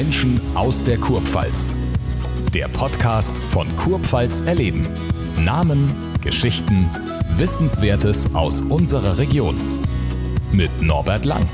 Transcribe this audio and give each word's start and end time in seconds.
Menschen 0.00 0.40
aus 0.56 0.82
der 0.82 0.96
Kurpfalz. 0.96 1.74
Der 2.54 2.68
Podcast 2.68 3.36
von 3.36 3.66
Kurpfalz 3.76 4.40
erleben. 4.40 4.88
Namen, 5.36 5.94
Geschichten, 6.22 6.88
Wissenswertes 7.36 8.34
aus 8.34 8.62
unserer 8.62 9.18
Region. 9.18 9.60
Mit 10.52 10.70
Norbert 10.80 11.26
Lang. 11.26 11.46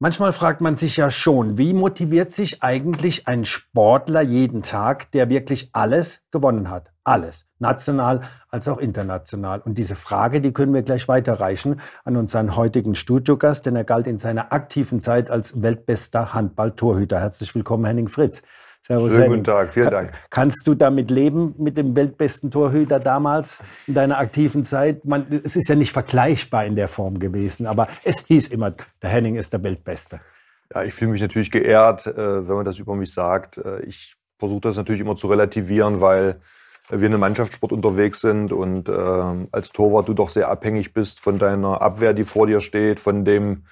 Manchmal 0.00 0.32
fragt 0.32 0.60
man 0.60 0.74
sich 0.76 0.96
ja 0.96 1.12
schon, 1.12 1.56
wie 1.56 1.74
motiviert 1.74 2.32
sich 2.32 2.60
eigentlich 2.60 3.28
ein 3.28 3.44
Sportler 3.44 4.22
jeden 4.22 4.64
Tag, 4.64 5.12
der 5.12 5.30
wirklich 5.30 5.70
alles 5.72 6.22
gewonnen 6.32 6.70
hat? 6.70 6.93
Alles. 7.04 7.44
National 7.58 8.22
als 8.48 8.66
auch 8.66 8.78
international. 8.78 9.60
Und 9.60 9.76
diese 9.76 9.94
Frage, 9.94 10.40
die 10.40 10.52
können 10.52 10.72
wir 10.72 10.82
gleich 10.82 11.06
weiterreichen 11.06 11.80
an 12.04 12.16
unseren 12.16 12.56
heutigen 12.56 12.94
Studiogast, 12.94 13.66
denn 13.66 13.76
er 13.76 13.84
galt 13.84 14.06
in 14.06 14.16
seiner 14.18 14.52
aktiven 14.54 15.00
Zeit 15.00 15.30
als 15.30 15.60
weltbester 15.60 16.32
Handballtorhüter. 16.32 17.20
Herzlich 17.20 17.54
willkommen, 17.54 17.84
Henning 17.84 18.08
Fritz. 18.08 18.42
Servus, 18.86 19.14
Schönen 19.14 19.28
guten 19.28 19.44
Tag, 19.44 19.72
vielen 19.72 19.90
Dank. 19.90 20.12
Kannst 20.28 20.66
du 20.66 20.74
damit 20.74 21.10
leben, 21.10 21.54
mit 21.58 21.76
dem 21.76 21.94
weltbesten 21.96 22.50
Torhüter 22.50 23.00
damals 23.00 23.62
in 23.86 23.94
deiner 23.94 24.18
aktiven 24.18 24.64
Zeit? 24.64 25.04
Man, 25.04 25.26
es 25.30 25.56
ist 25.56 25.68
ja 25.68 25.74
nicht 25.74 25.92
vergleichbar 25.92 26.64
in 26.66 26.76
der 26.76 26.88
Form 26.88 27.18
gewesen, 27.18 27.66
aber 27.66 27.88
es 28.02 28.22
hieß 28.26 28.48
immer, 28.48 28.74
der 29.02 29.10
Henning 29.10 29.36
ist 29.36 29.52
der 29.54 29.62
Weltbeste. 29.62 30.20
Ja, 30.74 30.82
ich 30.82 30.92
fühle 30.92 31.12
mich 31.12 31.22
natürlich 31.22 31.50
geehrt, 31.50 32.06
äh, 32.06 32.16
wenn 32.16 32.56
man 32.56 32.64
das 32.64 32.78
über 32.78 32.94
mich 32.94 33.12
sagt. 33.12 33.58
Äh, 33.58 33.80
ich 33.84 34.16
versuche 34.38 34.60
das 34.60 34.76
natürlich 34.76 35.00
immer 35.00 35.16
zu 35.16 35.28
relativieren, 35.28 36.02
weil 36.02 36.40
wir 36.90 36.98
in 36.98 37.12
einem 37.12 37.20
Mannschaftssport 37.20 37.72
unterwegs 37.72 38.20
sind 38.20 38.52
und 38.52 38.88
äh, 38.88 38.92
als 39.52 39.70
Torwart 39.70 40.08
du 40.08 40.14
doch 40.14 40.28
sehr 40.28 40.48
abhängig 40.48 40.92
bist 40.92 41.20
von 41.20 41.38
deiner 41.38 41.80
Abwehr, 41.80 42.12
die 42.12 42.24
vor 42.24 42.46
dir 42.46 42.60
steht, 42.60 43.00
von 43.00 43.24
dem 43.24 43.64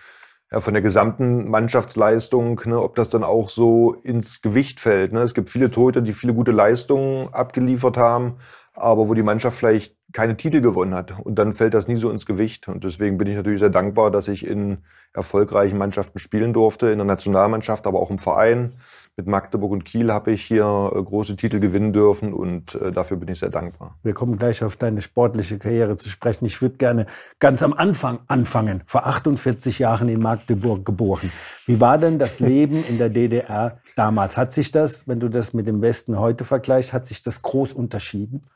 ja, 0.52 0.60
von 0.60 0.74
der 0.74 0.82
gesamten 0.82 1.48
Mannschaftsleistung, 1.48 2.60
ne, 2.66 2.80
ob 2.80 2.94
das 2.94 3.08
dann 3.08 3.24
auch 3.24 3.48
so 3.48 3.94
ins 3.94 4.42
Gewicht 4.42 4.80
fällt. 4.80 5.12
Ne? 5.12 5.20
Es 5.20 5.32
gibt 5.32 5.48
viele 5.48 5.70
Torhüter, 5.70 6.02
die 6.02 6.12
viele 6.12 6.34
gute 6.34 6.52
Leistungen 6.52 7.32
abgeliefert 7.32 7.96
haben, 7.96 8.36
aber 8.74 9.08
wo 9.08 9.14
die 9.14 9.22
Mannschaft 9.22 9.56
vielleicht 9.56 9.96
keine 10.12 10.36
Titel 10.36 10.60
gewonnen 10.60 10.94
hat. 10.94 11.18
Und 11.18 11.36
dann 11.36 11.54
fällt 11.54 11.72
das 11.72 11.88
nie 11.88 11.96
so 11.96 12.10
ins 12.10 12.26
Gewicht. 12.26 12.68
Und 12.68 12.84
deswegen 12.84 13.16
bin 13.16 13.28
ich 13.28 13.36
natürlich 13.36 13.60
sehr 13.60 13.70
dankbar, 13.70 14.10
dass 14.10 14.28
ich 14.28 14.46
in 14.46 14.78
erfolgreichen 15.14 15.78
Mannschaften 15.78 16.18
spielen 16.18 16.52
durfte, 16.52 16.90
in 16.90 16.98
der 16.98 17.06
Nationalmannschaft, 17.06 17.86
aber 17.86 18.00
auch 18.00 18.10
im 18.10 18.18
Verein. 18.18 18.74
Mit 19.16 19.26
Magdeburg 19.26 19.72
und 19.72 19.84
Kiel 19.84 20.10
habe 20.10 20.32
ich 20.32 20.42
hier 20.42 20.64
äh, 20.64 21.02
große 21.02 21.36
Titel 21.36 21.60
gewinnen 21.60 21.92
dürfen 21.92 22.32
und 22.32 22.74
äh, 22.76 22.92
dafür 22.92 23.18
bin 23.18 23.28
ich 23.28 23.40
sehr 23.40 23.50
dankbar. 23.50 23.98
Wir 24.02 24.14
kommen 24.14 24.38
gleich 24.38 24.64
auf 24.64 24.76
deine 24.76 25.02
sportliche 25.02 25.58
Karriere 25.58 25.98
zu 25.98 26.08
sprechen. 26.08 26.46
Ich 26.46 26.62
würde 26.62 26.76
gerne 26.78 27.06
ganz 27.38 27.62
am 27.62 27.74
Anfang 27.74 28.20
anfangen. 28.28 28.82
Vor 28.86 29.06
48 29.06 29.78
Jahren 29.78 30.08
in 30.08 30.20
Magdeburg 30.20 30.86
geboren. 30.86 31.30
Wie 31.66 31.78
war 31.78 31.98
denn 31.98 32.18
das 32.18 32.40
Leben 32.40 32.82
in 32.88 32.96
der 32.96 33.10
DDR 33.10 33.80
damals? 33.96 34.38
Hat 34.38 34.54
sich 34.54 34.70
das, 34.70 35.06
wenn 35.06 35.20
du 35.20 35.28
das 35.28 35.52
mit 35.52 35.66
dem 35.66 35.82
Westen 35.82 36.18
heute 36.18 36.44
vergleichst, 36.44 36.94
hat 36.94 37.06
sich 37.06 37.20
das 37.20 37.42
groß 37.42 37.74
unterschieden? 37.74 38.46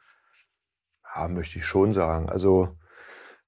Ja, 1.15 1.29
möchte 1.29 1.59
ich 1.59 1.67
schon 1.67 1.93
sagen. 1.93 2.31
Also 2.31 2.71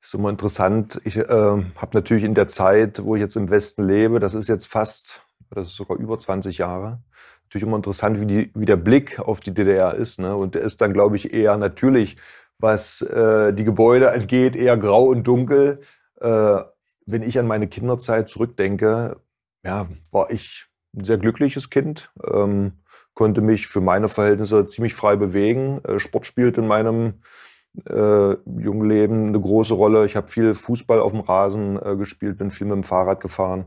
ist 0.03 0.13
immer 0.15 0.29
interessant. 0.29 1.01
Ich 1.05 1.17
äh, 1.17 1.25
habe 1.27 1.91
natürlich 1.93 2.25
in 2.25 2.35
der 2.35 2.49
Zeit, 2.49 3.03
wo 3.03 3.17
ich 3.17 3.21
jetzt 3.21 3.37
im 3.37 3.49
Westen 3.49 3.85
lebe, 3.85 4.21
das 4.21 4.35
ist 4.35 4.49
jetzt 4.49 4.67
fast, 4.67 5.23
das 5.51 5.69
ist 5.69 5.77
sogar 5.77 5.99
über 5.99 6.19
20 6.19 6.59
Jahre, 6.59 7.01
natürlich 7.45 7.67
immer 7.67 7.77
interessant, 7.77 8.21
wie, 8.21 8.27
die, 8.27 8.51
wie 8.55 8.67
der 8.67 8.77
Blick 8.77 9.19
auf 9.19 9.41
die 9.41 9.55
DDR 9.55 9.95
ist. 9.95 10.19
Ne? 10.19 10.37
Und 10.37 10.55
der 10.55 10.63
ist 10.63 10.81
dann, 10.81 10.93
glaube 10.93 11.17
ich, 11.17 11.33
eher 11.33 11.57
natürlich, 11.57 12.17
was 12.59 13.03
äh, 13.03 13.53
die 13.53 13.65
Gebäude 13.65 14.13
angeht, 14.13 14.57
eher 14.57 14.77
grau 14.77 15.05
und 15.05 15.27
dunkel. 15.27 15.81
Äh, 16.21 16.59
wenn 17.07 17.23
ich 17.23 17.39
an 17.39 17.47
meine 17.47 17.69
Kinderzeit 17.69 18.29
zurückdenke, 18.29 19.21
ja, 19.65 19.89
war 20.13 20.31
ich 20.31 20.67
ein 20.95 21.05
sehr 21.05 21.19
glückliches 21.19 21.71
Kind, 21.71 22.11
ähm, 22.31 22.73
konnte 23.15 23.41
mich 23.41 23.67
für 23.67 23.81
meine 23.81 24.09
Verhältnisse 24.09 24.67
ziemlich 24.67 24.95
frei 24.95 25.17
bewegen. 25.17 25.81
Äh, 25.85 25.99
Sport 25.99 26.27
spielt 26.27 26.59
in 26.59 26.67
meinem 26.67 27.23
äh, 27.89 28.35
Jungleben 28.45 29.29
eine 29.29 29.41
große 29.41 29.75
Rolle. 29.75 30.05
Ich 30.05 30.17
habe 30.17 30.29
viel 30.29 30.55
Fußball 30.55 31.01
auf 31.01 31.13
dem 31.13 31.21
Rasen 31.21 31.81
äh, 31.83 31.97
gespielt, 31.97 32.39
bin 32.39 32.51
viel 32.51 32.67
mit 32.67 32.77
dem 32.77 32.85
Fahrrad 32.85 33.21
gefahren. 33.21 33.67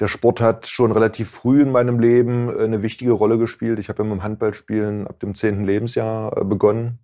Der 0.00 0.06
Sport 0.06 0.40
hat 0.40 0.68
schon 0.68 0.92
relativ 0.92 1.30
früh 1.30 1.60
in 1.60 1.72
meinem 1.72 1.98
Leben 1.98 2.48
äh, 2.48 2.62
eine 2.62 2.82
wichtige 2.82 3.12
Rolle 3.12 3.38
gespielt. 3.38 3.78
Ich 3.78 3.88
habe 3.88 4.04
mit 4.04 4.12
dem 4.12 4.22
Handballspielen 4.22 5.06
ab 5.06 5.18
dem 5.20 5.34
10. 5.34 5.64
Lebensjahr 5.64 6.36
äh, 6.36 6.44
begonnen, 6.44 7.00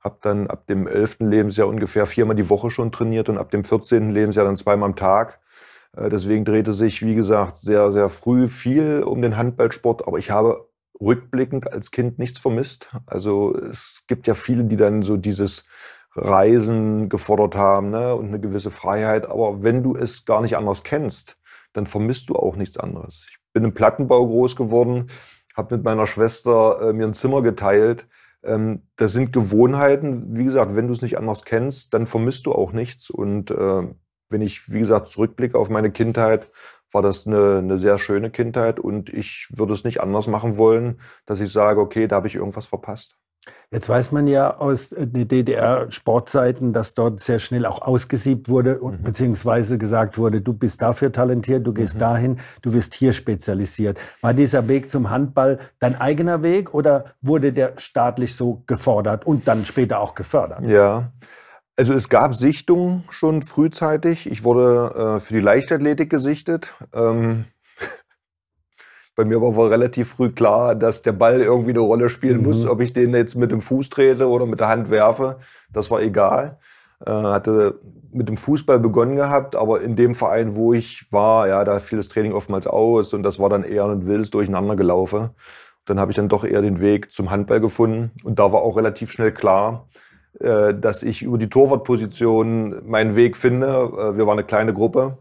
habe 0.00 0.18
dann 0.22 0.48
ab 0.48 0.66
dem 0.66 0.88
11. 0.88 1.18
Lebensjahr 1.20 1.68
ungefähr 1.68 2.06
viermal 2.06 2.34
die 2.34 2.50
Woche 2.50 2.70
schon 2.70 2.90
trainiert 2.90 3.28
und 3.28 3.38
ab 3.38 3.50
dem 3.50 3.64
14. 3.64 4.10
Lebensjahr 4.10 4.44
dann 4.44 4.56
zweimal 4.56 4.88
am 4.88 4.96
Tag. 4.96 5.38
Äh, 5.96 6.08
deswegen 6.08 6.44
drehte 6.44 6.72
sich, 6.72 7.02
wie 7.02 7.14
gesagt, 7.14 7.58
sehr, 7.58 7.92
sehr 7.92 8.08
früh 8.08 8.48
viel 8.48 9.04
um 9.04 9.22
den 9.22 9.36
Handballsport. 9.36 10.08
Aber 10.08 10.18
ich 10.18 10.32
habe 10.32 10.68
rückblickend 11.00 11.72
als 11.72 11.92
Kind 11.92 12.18
nichts 12.18 12.38
vermisst. 12.38 12.90
Also 13.06 13.56
es 13.56 14.02
gibt 14.08 14.26
ja 14.26 14.34
viele, 14.34 14.64
die 14.64 14.76
dann 14.76 15.02
so 15.02 15.16
dieses 15.16 15.64
Reisen 16.14 17.08
gefordert 17.08 17.56
haben 17.56 17.90
ne? 17.90 18.14
und 18.16 18.26
eine 18.26 18.40
gewisse 18.40 18.70
Freiheit. 18.70 19.26
Aber 19.26 19.62
wenn 19.62 19.82
du 19.82 19.96
es 19.96 20.24
gar 20.24 20.42
nicht 20.42 20.56
anders 20.56 20.82
kennst, 20.82 21.36
dann 21.72 21.86
vermisst 21.86 22.28
du 22.30 22.36
auch 22.36 22.56
nichts 22.56 22.76
anderes. 22.76 23.26
Ich 23.28 23.38
bin 23.52 23.64
im 23.64 23.74
Plattenbau 23.74 24.26
groß 24.26 24.56
geworden, 24.56 25.08
habe 25.56 25.76
mit 25.76 25.84
meiner 25.84 26.06
Schwester 26.06 26.80
äh, 26.80 26.92
mir 26.92 27.06
ein 27.06 27.14
Zimmer 27.14 27.42
geteilt. 27.42 28.06
Ähm, 28.42 28.82
das 28.96 29.12
sind 29.12 29.32
Gewohnheiten. 29.32 30.36
Wie 30.36 30.44
gesagt, 30.44 30.74
wenn 30.74 30.86
du 30.86 30.92
es 30.92 31.02
nicht 31.02 31.18
anders 31.18 31.44
kennst, 31.44 31.94
dann 31.94 32.06
vermisst 32.06 32.46
du 32.46 32.52
auch 32.52 32.72
nichts. 32.72 33.10
Und 33.10 33.50
äh, 33.50 33.82
wenn 34.30 34.42
ich, 34.42 34.72
wie 34.72 34.80
gesagt, 34.80 35.08
zurückblicke 35.08 35.58
auf 35.58 35.68
meine 35.68 35.92
Kindheit, 35.92 36.50
war 36.90 37.02
das 37.02 37.26
eine, 37.26 37.58
eine, 37.58 37.78
sehr 37.78 37.98
schöne 37.98 38.30
Kindheit 38.30 38.78
und 38.78 39.08
ich 39.08 39.48
würde 39.50 39.72
es 39.72 39.84
nicht 39.84 40.00
anders 40.00 40.26
machen 40.26 40.58
wollen, 40.58 41.00
dass 41.26 41.40
ich 41.40 41.50
sage, 41.50 41.80
okay, 41.80 42.06
da 42.06 42.16
habe 42.16 42.26
ich 42.26 42.34
irgendwas 42.34 42.66
verpasst. 42.66 43.16
Jetzt 43.70 43.88
weiß 43.88 44.12
man 44.12 44.26
ja 44.26 44.58
aus 44.58 44.92
äh, 44.92 45.06
den 45.06 45.26
DDR-Sportzeiten, 45.28 46.72
dass 46.72 46.92
dort 46.92 47.20
sehr 47.20 47.38
schnell 47.38 47.64
auch 47.64 47.80
ausgesiebt 47.80 48.48
wurde, 48.48 48.78
mhm. 48.82 49.02
beziehungsweise 49.02 49.78
gesagt 49.78 50.18
wurde, 50.18 50.42
du 50.42 50.52
bist 50.52 50.82
dafür 50.82 51.10
talentiert, 51.10 51.66
du 51.66 51.72
gehst 51.72 51.94
mhm. 51.94 52.00
dahin, 52.00 52.40
du 52.60 52.74
wirst 52.74 52.94
hier 52.94 53.12
spezialisiert. 53.14 53.98
War 54.20 54.34
dieser 54.34 54.68
Weg 54.68 54.90
zum 54.90 55.10
Handball 55.10 55.58
dein 55.78 55.98
eigener 55.98 56.42
Weg 56.42 56.74
oder 56.74 57.06
wurde 57.22 57.52
der 57.52 57.72
staatlich 57.78 58.36
so 58.36 58.62
gefordert 58.66 59.26
und 59.26 59.48
dann 59.48 59.64
später 59.64 60.00
auch 60.00 60.14
gefördert? 60.14 60.66
Ja, 60.66 61.10
also 61.74 61.94
es 61.94 62.10
gab 62.10 62.34
Sichtungen 62.34 63.04
schon 63.08 63.40
frühzeitig. 63.40 64.30
Ich 64.30 64.44
wurde 64.44 65.16
äh, 65.16 65.20
für 65.20 65.32
die 65.32 65.40
Leichtathletik 65.40 66.10
gesichtet. 66.10 66.74
Ähm, 66.92 67.46
bei 69.22 69.28
mir 69.28 69.40
war 69.40 69.70
relativ 69.70 70.14
früh 70.14 70.30
klar, 70.30 70.74
dass 70.74 71.02
der 71.02 71.12
Ball 71.12 71.40
irgendwie 71.40 71.70
eine 71.70 71.80
Rolle 71.80 72.08
spielen 72.08 72.38
mhm. 72.38 72.44
muss. 72.44 72.66
Ob 72.66 72.80
ich 72.80 72.92
den 72.92 73.14
jetzt 73.14 73.36
mit 73.36 73.52
dem 73.52 73.60
Fuß 73.60 73.88
trete 73.88 74.28
oder 74.28 74.46
mit 74.46 74.58
der 74.58 74.68
Hand 74.68 74.90
werfe, 74.90 75.38
das 75.72 75.90
war 75.90 76.02
egal. 76.02 76.58
Äh, 77.06 77.10
hatte 77.10 77.78
mit 78.12 78.28
dem 78.28 78.36
Fußball 78.36 78.78
begonnen 78.80 79.16
gehabt, 79.16 79.54
aber 79.54 79.80
in 79.80 79.96
dem 79.96 80.14
Verein, 80.14 80.54
wo 80.56 80.72
ich 80.72 81.10
war, 81.12 81.48
ja, 81.48 81.64
da 81.64 81.78
fiel 81.78 81.98
das 81.98 82.08
Training 82.08 82.32
oftmals 82.32 82.66
aus 82.66 83.14
und 83.14 83.22
das 83.22 83.38
war 83.38 83.48
dann 83.48 83.62
eher 83.62 83.86
ein 83.86 84.06
wildes 84.06 84.30
Durcheinander 84.30 84.76
gelaufen. 84.76 85.30
Dann 85.84 85.98
habe 85.98 86.10
ich 86.10 86.16
dann 86.16 86.28
doch 86.28 86.44
eher 86.44 86.62
den 86.62 86.80
Weg 86.80 87.12
zum 87.12 87.30
Handball 87.30 87.60
gefunden 87.60 88.10
und 88.24 88.38
da 88.38 88.52
war 88.52 88.62
auch 88.62 88.76
relativ 88.76 89.12
schnell 89.12 89.32
klar, 89.32 89.88
äh, 90.40 90.74
dass 90.74 91.02
ich 91.02 91.22
über 91.22 91.38
die 91.38 91.48
Torwartposition 91.48 92.88
meinen 92.88 93.14
Weg 93.14 93.36
finde. 93.36 93.66
Äh, 93.66 94.16
wir 94.16 94.26
waren 94.26 94.38
eine 94.38 94.44
kleine 94.44 94.74
Gruppe, 94.74 95.18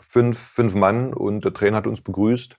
fünf, 0.00 0.38
fünf 0.38 0.74
Mann 0.74 1.12
und 1.12 1.44
der 1.44 1.52
Trainer 1.52 1.76
hat 1.76 1.86
uns 1.86 2.00
begrüßt 2.00 2.56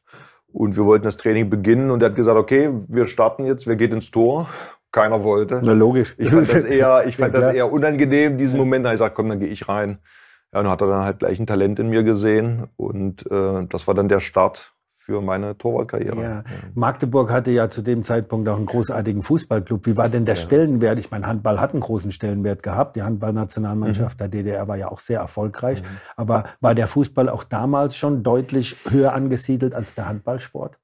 und 0.54 0.76
wir 0.76 0.86
wollten 0.86 1.06
das 1.06 1.18
Training 1.18 1.50
beginnen 1.50 1.92
und 1.92 2.02
er 2.04 2.10
hat 2.10 2.16
gesagt, 2.16 2.38
okay, 2.38 2.70
wir 2.88 3.06
starten 3.08 3.46
jetzt, 3.46 3.68
wer 3.68 3.76
geht 3.76 3.92
ins 3.92 4.12
Tor? 4.12 4.50
Keiner 4.92 5.24
wollte. 5.24 5.62
Na 5.64 5.74
logisch. 5.74 6.16
Ich 6.18 6.30
fand 6.30 6.52
das 6.52 6.64
eher, 6.64 7.08
ich 7.08 7.16
fand 7.16 7.34
ja, 7.34 7.40
das 7.40 7.54
eher 7.54 7.72
unangenehm, 7.72 8.38
diesen 8.38 8.60
Moment. 8.60 8.84
Da 8.84 8.90
habe 8.90 8.96
ich 8.96 9.00
gesagt, 9.00 9.16
komm, 9.16 9.30
dann 9.30 9.40
gehe 9.40 9.48
ich 9.48 9.70
rein. 9.70 10.00
Ja, 10.54 10.60
und 10.60 10.70
hat 10.70 10.82
er 10.82 10.88
dann 10.88 11.06
halt 11.06 11.20
gleich 11.20 11.40
ein 11.40 11.48
Talent 11.48 11.80
in 11.80 11.90
mir 11.90 12.04
gesehen 12.04 12.68
und 12.76 13.26
äh, 13.32 13.66
das 13.70 13.88
war 13.88 13.96
dann 13.96 14.10
der 14.10 14.20
Start 14.20 14.74
für 15.02 15.20
meine 15.20 15.58
Torwartkarriere. 15.58 16.22
Ja. 16.22 16.44
Magdeburg 16.76 17.32
hatte 17.32 17.50
ja 17.50 17.70
zu 17.70 17.82
dem 17.82 18.04
Zeitpunkt 18.04 18.48
auch 18.48 18.58
einen 18.58 18.68
großartigen 18.68 19.24
Fußballclub. 19.24 19.88
Wie 19.88 19.98
war 19.98 20.10
denn 20.10 20.26
der 20.26 20.36
ja. 20.36 20.42
Stellenwert? 20.42 21.00
Ich 21.00 21.10
meine, 21.10 21.26
Handball 21.26 21.60
hat 21.60 21.72
einen 21.72 21.82
großen 21.82 22.12
Stellenwert 22.12 22.62
gehabt. 22.62 22.96
Die 22.96 23.02
Handballnationalmannschaft 23.02 24.18
mhm. 24.18 24.20
der 24.20 24.28
DDR 24.28 24.68
war 24.68 24.76
ja 24.76 24.92
auch 24.92 25.00
sehr 25.00 25.20
erfolgreich. 25.20 25.82
Mhm. 25.82 25.88
Aber 26.18 26.44
war 26.60 26.76
der 26.76 26.86
Fußball 26.86 27.30
auch 27.30 27.44
damals 27.44 27.98
schon 27.98 28.22
deutlich 28.22 28.78
höher 28.88 29.14
angesiedelt 29.14 29.74
als 29.74 29.96
der 29.96 30.08
Handballsport? 30.08 30.78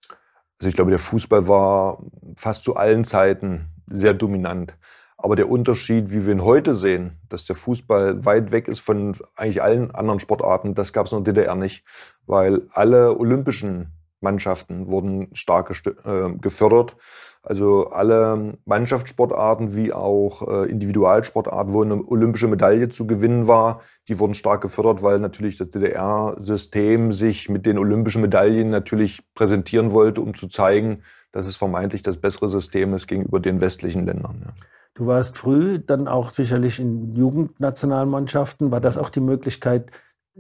Also 0.60 0.70
ich 0.70 0.74
glaube, 0.74 0.90
der 0.90 1.00
Fußball 1.00 1.48
war 1.48 2.00
fast 2.36 2.64
zu 2.64 2.76
allen 2.76 3.04
Zeiten 3.04 3.68
sehr 3.86 4.16
dominant. 4.16 4.74
Aber 5.16 5.36
der 5.36 5.48
Unterschied, 5.48 6.10
wie 6.10 6.26
wir 6.26 6.34
ihn 6.34 6.44
heute 6.44 6.76
sehen, 6.76 7.20
dass 7.30 7.46
der 7.46 7.56
Fußball 7.56 8.26
weit 8.26 8.52
weg 8.52 8.68
ist 8.68 8.80
von 8.80 9.16
eigentlich 9.36 9.62
allen 9.62 9.94
anderen 9.94 10.20
Sportarten, 10.20 10.74
das 10.74 10.92
gab 10.92 11.06
es 11.06 11.14
in 11.14 11.24
der 11.24 11.34
DDR 11.36 11.54
nicht, 11.54 11.84
weil 12.26 12.64
alle 12.72 13.16
olympischen 13.20 13.97
Mannschaften 14.22 14.88
wurden 14.88 15.30
stark 15.34 15.72
äh, 15.86 16.30
gefördert. 16.40 16.96
Also 17.44 17.92
alle 17.92 18.58
Mannschaftssportarten 18.66 19.76
wie 19.76 19.94
auch 19.94 20.46
äh, 20.48 20.70
Individualsportarten, 20.70 21.72
wo 21.72 21.82
eine 21.82 22.04
olympische 22.06 22.48
Medaille 22.48 22.90
zu 22.90 23.08
gewinnen 23.08 23.48
war, 23.48 23.82
die 24.10 24.20
wurden 24.20 24.34
stark 24.34 24.62
gefördert, 24.62 25.02
weil 25.02 25.20
natürlich 25.20 25.58
das 25.58 25.70
DDR-System 25.70 27.14
sich 27.14 27.48
mit 27.48 27.66
den 27.66 27.78
olympischen 27.78 28.22
Medaillen 28.22 28.70
natürlich 28.70 29.24
präsentieren 29.34 29.92
wollte, 29.92 30.22
um 30.22 30.34
zu 30.34 30.48
zeigen, 30.48 31.04
dass 31.32 31.46
es 31.46 31.56
vermeintlich 31.56 32.02
das 32.02 32.18
bessere 32.18 32.50
System 32.50 32.94
ist 32.94 33.08
gegenüber 33.08 33.40
den 33.40 33.62
westlichen 33.62 34.06
Ländern. 34.06 34.42
Ja. 34.46 34.54
Du 34.98 35.06
warst 35.06 35.38
früh 35.38 35.78
dann 35.78 36.08
auch 36.08 36.32
sicherlich 36.32 36.80
in 36.80 37.16
Jugendnationalmannschaften. 37.16 38.72
War 38.72 38.82
das 38.82 38.98
auch 38.98 39.10
die 39.10 39.20
Möglichkeit, 39.20 39.92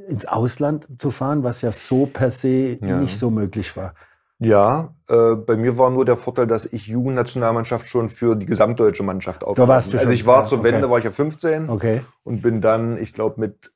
ins 0.08 0.26
Ausland 0.26 0.88
zu 1.00 1.12
fahren, 1.12 1.44
was 1.44 1.62
ja 1.62 1.72
so 1.72 2.06
per 2.06 2.32
se 2.32 2.78
ja. 2.82 3.00
nicht 3.00 3.18
so 3.18 3.30
möglich 3.30 3.76
war? 3.76 3.94
Ja, 4.40 4.94
äh, 5.08 5.34
bei 5.34 5.56
mir 5.56 5.78
war 5.80 5.90
nur 5.90 6.06
der 6.06 6.16
Vorteil, 6.16 6.46
dass 6.46 6.66
ich 6.66 6.86
Jugendnationalmannschaft 6.88 7.88
schon 7.88 8.08
für 8.10 8.36
die 8.36 8.46
gesamtdeutsche 8.46 9.02
Mannschaft 9.02 9.44
aufgenommen 9.44 9.72
habe. 9.72 9.98
Also 9.98 10.10
ich 10.10 10.28
war 10.28 10.42
ja, 10.42 10.46
zur 10.46 10.64
Wende, 10.64 10.84
okay. 10.84 10.92
war 10.92 10.98
ich 11.00 11.06
ja 11.06 11.12
15 11.12 11.70
okay. 11.70 12.02
und 12.24 12.44
bin 12.44 12.62
dann, 12.62 12.98
ich 13.02 13.14
glaube 13.14 13.40
mit 13.40 13.72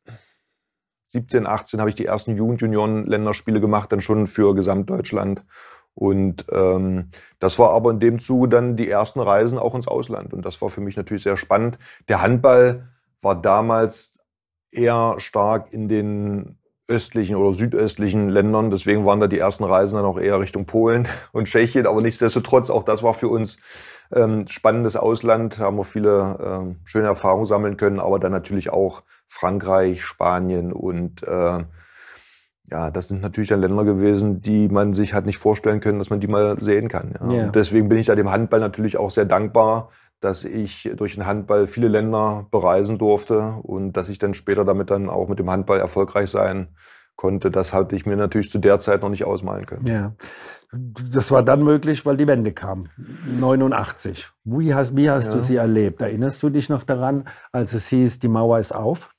17, 1.07 1.47
18 1.47 1.79
habe 1.79 1.89
ich 1.89 1.95
die 1.95 2.06
ersten 2.06 2.38
Jugend-Junioren-Länderspiele 2.38 3.59
gemacht, 3.59 3.91
dann 3.91 4.01
schon 4.01 4.27
für 4.27 4.53
Gesamtdeutschland. 4.53 5.44
Und 5.94 6.45
ähm, 6.51 7.09
das 7.39 7.59
war 7.59 7.71
aber 7.71 7.91
in 7.91 8.00
dem 8.00 8.19
Zuge 8.19 8.47
dann 8.47 8.77
die 8.77 8.89
ersten 8.89 9.19
Reisen 9.19 9.57
auch 9.57 9.75
ins 9.75 9.88
Ausland. 9.88 10.33
Und 10.33 10.45
das 10.45 10.62
war 10.62 10.69
für 10.69 10.79
mich 10.79 10.95
natürlich 10.95 11.24
sehr 11.24 11.35
spannend. 11.35 11.79
Der 12.07 12.21
Handball 12.21 12.88
war 13.21 13.35
damals 13.39 14.20
eher 14.71 15.15
stark 15.18 15.71
in 15.73 15.88
den 15.88 16.57
östlichen 16.88 17.35
oder 17.35 17.53
südöstlichen 17.53 18.29
Ländern. 18.29 18.69
Deswegen 18.69 19.06
waren 19.06 19.19
da 19.19 19.27
die 19.27 19.39
ersten 19.39 19.63
Reisen 19.63 19.95
dann 19.95 20.06
auch 20.06 20.19
eher 20.19 20.39
Richtung 20.39 20.65
Polen 20.65 21.07
und 21.31 21.45
Tschechien. 21.45 21.88
Aber 21.88 22.01
nichtsdestotrotz, 22.01 22.69
auch 22.69 22.83
das 22.83 23.01
war 23.01 23.13
für 23.13 23.29
uns 23.29 23.59
ähm, 24.13 24.47
spannendes 24.47 24.95
Ausland. 24.95 25.59
Da 25.59 25.65
haben 25.65 25.77
wir 25.77 25.85
viele 25.85 26.38
ähm, 26.44 26.75
schöne 26.83 27.07
Erfahrungen 27.07 27.45
sammeln 27.45 27.77
können, 27.77 28.00
aber 28.00 28.19
dann 28.19 28.31
natürlich 28.31 28.69
auch 28.69 29.03
Frankreich, 29.27 30.03
Spanien 30.03 30.74
und 30.74 31.24
äh, 31.24 31.63
ja, 32.69 32.89
das 32.89 33.09
sind 33.09 33.21
natürlich 33.21 33.50
dann 33.50 33.62
Länder 33.62 33.83
gewesen, 33.83 34.41
die 34.41 34.69
man 34.69 34.94
sich 34.94 35.13
hat 35.13 35.25
nicht 35.25 35.38
vorstellen 35.38 35.81
können, 35.81 36.00
dass 36.00 36.09
man 36.09 36.21
die 36.21 36.27
mal 36.27 36.59
sehen 36.62 36.88
kann. 36.88 37.15
Ja. 37.29 37.45
Und 37.45 37.56
deswegen 37.56 37.89
bin 37.89 37.97
ich 37.97 38.06
da 38.06 38.15
dem 38.15 38.31
Handball 38.31 38.62
natürlich 38.62 38.97
auch 38.97 39.12
sehr 39.12 39.25
dankbar, 39.25 39.89
dass 40.21 40.44
ich 40.45 40.89
durch 40.95 41.15
den 41.15 41.25
Handball 41.25 41.68
viele 41.68 41.88
Länder 41.89 42.47
bereisen 42.51 42.97
durfte 42.97 43.56
und 43.63 43.94
dass 43.94 44.07
ich 44.07 44.19
dann 44.19 44.33
später 44.33 44.63
damit 44.63 44.89
dann 44.89 45.09
auch 45.09 45.27
mit 45.27 45.39
dem 45.39 45.50
Handball 45.50 45.79
erfolgreich 45.79 46.29
sein 46.29 46.69
konnte. 47.15 47.51
Das 47.51 47.73
hatte 47.73 47.95
ich 47.95 48.06
mir 48.06 48.15
natürlich 48.15 48.50
zu 48.50 48.59
der 48.59 48.79
Zeit 48.79 49.01
noch 49.01 49.09
nicht 49.09 49.25
ausmalen 49.25 49.65
können. 49.65 49.85
Ja. 49.88 50.13
Das 50.73 51.31
war 51.31 51.44
dann 51.44 51.63
möglich, 51.63 52.06
weil 52.06 52.15
die 52.15 52.27
Wende 52.27 52.53
kam. 52.53 52.88
89. 53.39 54.29
Wie 54.45 54.73
hast, 54.73 54.95
wie 54.95 55.09
hast 55.09 55.27
Ja. 55.27 55.33
du 55.33 55.39
sie 55.41 55.56
erlebt? 55.57 56.01
Erinnerst 56.01 56.41
du 56.41 56.50
dich 56.50 56.69
noch 56.69 56.83
daran, 56.83 57.27
als 57.51 57.74
es 57.74 57.88
hieß, 57.88 58.19
die 58.19 58.29
Mauer 58.29 58.59
ist 58.59 58.71
auf? 58.74 59.10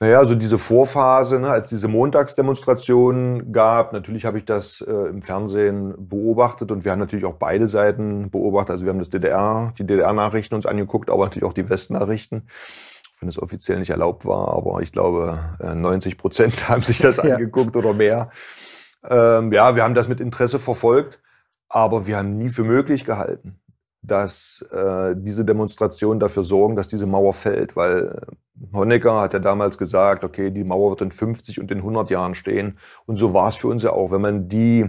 Naja, 0.00 0.18
also 0.18 0.34
diese 0.34 0.58
Vorphase, 0.58 1.38
ne, 1.38 1.48
als 1.50 1.68
diese 1.68 1.86
Montagsdemonstrationen 1.86 3.52
gab, 3.52 3.92
natürlich 3.92 4.24
habe 4.24 4.38
ich 4.38 4.44
das 4.44 4.80
äh, 4.80 4.90
im 4.90 5.22
Fernsehen 5.22 5.94
beobachtet 5.96 6.72
und 6.72 6.84
wir 6.84 6.92
haben 6.92 6.98
natürlich 6.98 7.24
auch 7.24 7.34
beide 7.34 7.68
Seiten 7.68 8.28
beobachtet. 8.30 8.72
Also 8.72 8.84
wir 8.84 8.90
haben 8.90 8.98
das 8.98 9.08
DDR, 9.08 9.72
die 9.78 9.86
DDR-Nachrichten 9.86 10.56
uns 10.56 10.66
angeguckt, 10.66 11.10
aber 11.10 11.24
natürlich 11.24 11.44
auch 11.44 11.52
die 11.52 11.68
Westnachrichten, 11.70 12.48
auch 13.14 13.20
wenn 13.22 13.28
es 13.28 13.40
offiziell 13.40 13.78
nicht 13.78 13.90
erlaubt 13.90 14.26
war. 14.26 14.48
Aber 14.48 14.82
ich 14.82 14.90
glaube, 14.90 15.38
äh, 15.60 15.74
90 15.76 16.18
Prozent 16.18 16.68
haben 16.68 16.82
sich 16.82 16.98
das 16.98 17.16
Ja. 17.22 17.34
angeguckt 17.36 17.76
oder 17.76 17.92
mehr. 17.94 18.30
Ähm, 19.08 19.52
ja, 19.52 19.76
wir 19.76 19.84
haben 19.84 19.94
das 19.94 20.08
mit 20.08 20.20
Interesse 20.20 20.58
verfolgt, 20.58 21.20
aber 21.68 22.06
wir 22.08 22.16
haben 22.16 22.36
nie 22.36 22.48
für 22.48 22.64
möglich 22.64 23.04
gehalten, 23.04 23.60
dass 24.06 24.64
äh, 24.70 25.14
diese 25.16 25.44
Demonstrationen 25.44 26.20
dafür 26.20 26.44
sorgen, 26.44 26.76
dass 26.76 26.88
diese 26.88 27.06
Mauer 27.06 27.32
fällt, 27.32 27.74
weil 27.74 28.26
äh, 28.30 28.76
Honecker 28.76 29.20
hat 29.20 29.32
ja 29.32 29.38
damals 29.38 29.78
gesagt, 29.78 30.24
okay, 30.24 30.50
die 30.50 30.64
Mauer 30.64 30.90
wird 30.90 31.00
in 31.00 31.10
50 31.10 31.60
und 31.60 31.70
in 31.70 31.78
100 31.78 32.10
Jahren 32.10 32.34
stehen. 32.34 32.78
Und 33.06 33.16
so 33.16 33.32
war 33.32 33.48
es 33.48 33.56
für 33.56 33.68
uns 33.68 33.82
ja 33.82 33.90
auch. 33.90 34.10
Wenn 34.10 34.20
man 34.20 34.48
die, 34.48 34.88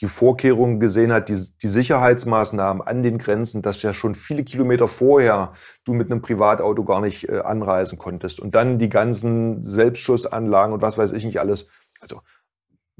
die 0.00 0.06
Vorkehrungen 0.06 0.80
gesehen 0.80 1.12
hat, 1.12 1.28
die, 1.28 1.38
die 1.62 1.68
Sicherheitsmaßnahmen 1.68 2.82
an 2.86 3.02
den 3.02 3.18
Grenzen, 3.18 3.62
dass 3.62 3.82
ja 3.82 3.94
schon 3.94 4.14
viele 4.14 4.44
Kilometer 4.44 4.86
vorher 4.86 5.54
du 5.84 5.94
mit 5.94 6.10
einem 6.10 6.20
Privatauto 6.20 6.84
gar 6.84 7.00
nicht 7.00 7.28
äh, 7.28 7.38
anreisen 7.38 7.98
konntest. 7.98 8.38
Und 8.38 8.54
dann 8.54 8.78
die 8.78 8.90
ganzen 8.90 9.62
Selbstschussanlagen 9.62 10.74
und 10.74 10.82
was 10.82 10.98
weiß 10.98 11.12
ich 11.12 11.24
nicht 11.24 11.40
alles. 11.40 11.68
Also 12.00 12.20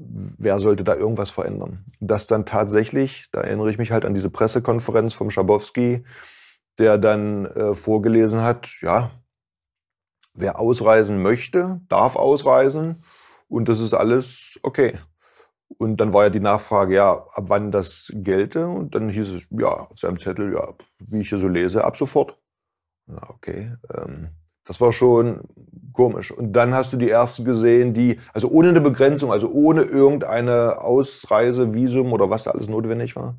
wer 0.05 0.59
sollte 0.59 0.83
da 0.83 0.95
irgendwas 0.95 1.29
verändern? 1.29 1.85
Das 1.99 2.27
dann 2.27 2.45
tatsächlich, 2.45 3.29
da 3.31 3.41
erinnere 3.41 3.69
ich 3.69 3.77
mich 3.77 3.91
halt 3.91 4.05
an 4.05 4.13
diese 4.13 4.29
Pressekonferenz 4.29 5.13
vom 5.13 5.29
Schabowski, 5.29 6.03
der 6.79 6.97
dann 6.97 7.45
äh, 7.45 7.73
vorgelesen 7.73 8.41
hat, 8.41 8.69
ja, 8.81 9.11
wer 10.33 10.59
ausreisen 10.59 11.21
möchte, 11.21 11.81
darf 11.87 12.15
ausreisen 12.15 13.03
und 13.47 13.69
das 13.69 13.79
ist 13.79 13.93
alles 13.93 14.59
okay. 14.63 14.97
Und 15.77 15.97
dann 15.97 16.13
war 16.13 16.25
ja 16.25 16.29
die 16.29 16.39
Nachfrage, 16.39 16.95
ja, 16.95 17.11
ab 17.33 17.45
wann 17.47 17.71
das 17.71 18.11
gelte? 18.13 18.67
Und 18.67 18.93
dann 18.95 19.09
hieß 19.09 19.29
es, 19.29 19.47
ja, 19.51 19.69
auf 19.69 19.97
seinem 19.97 20.19
Zettel, 20.19 20.53
ja, 20.53 20.73
wie 20.99 21.21
ich 21.21 21.29
hier 21.29 21.39
so 21.39 21.47
lese, 21.47 21.83
ab 21.83 21.97
sofort. 21.97 22.37
Ja, 23.07 23.29
okay. 23.29 23.75
Ähm, 23.93 24.29
das 24.65 24.79
war 24.81 24.91
schon 24.91 25.41
komisch. 25.93 26.31
Und 26.31 26.53
dann 26.53 26.73
hast 26.73 26.93
du 26.93 26.97
die 26.97 27.09
ersten 27.09 27.45
gesehen, 27.45 27.93
die, 27.93 28.19
also 28.33 28.49
ohne 28.49 28.69
eine 28.69 28.81
Begrenzung, 28.81 29.31
also 29.31 29.49
ohne 29.49 29.83
irgendeine 29.83 30.81
Ausreise, 30.81 31.73
Visum 31.73 32.13
oder 32.13 32.29
was 32.29 32.43
da 32.45 32.51
alles 32.51 32.67
notwendig 32.67 33.15
war. 33.15 33.35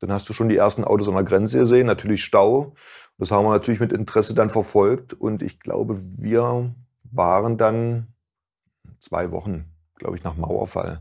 Dann 0.00 0.12
hast 0.12 0.28
du 0.28 0.32
schon 0.32 0.48
die 0.48 0.56
ersten 0.56 0.84
Autos 0.84 1.08
an 1.08 1.14
der 1.14 1.24
Grenze 1.24 1.58
gesehen, 1.58 1.86
natürlich 1.86 2.24
Stau. 2.24 2.74
Das 3.18 3.30
haben 3.30 3.44
wir 3.44 3.50
natürlich 3.50 3.80
mit 3.80 3.92
Interesse 3.92 4.34
dann 4.34 4.48
verfolgt. 4.48 5.12
Und 5.12 5.42
ich 5.42 5.60
glaube, 5.60 5.96
wir 5.98 6.74
waren 7.12 7.58
dann 7.58 8.06
zwei 8.98 9.30
Wochen, 9.30 9.66
glaube 9.96 10.16
ich, 10.16 10.24
nach 10.24 10.36
Mauerfall, 10.36 11.00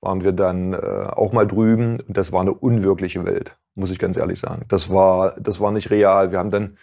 waren 0.00 0.24
wir 0.24 0.32
dann 0.32 0.72
äh, 0.72 0.76
auch 0.76 1.32
mal 1.32 1.46
drüben. 1.46 2.00
Und 2.00 2.16
das 2.16 2.32
war 2.32 2.40
eine 2.40 2.54
unwirkliche 2.54 3.26
Welt, 3.26 3.58
muss 3.74 3.90
ich 3.90 3.98
ganz 3.98 4.16
ehrlich 4.16 4.38
sagen. 4.38 4.64
Das 4.68 4.90
war, 4.90 5.38
das 5.38 5.60
war 5.60 5.70
nicht 5.70 5.90
real. 5.90 6.32
Wir 6.32 6.38
haben 6.38 6.50
dann, 6.50 6.78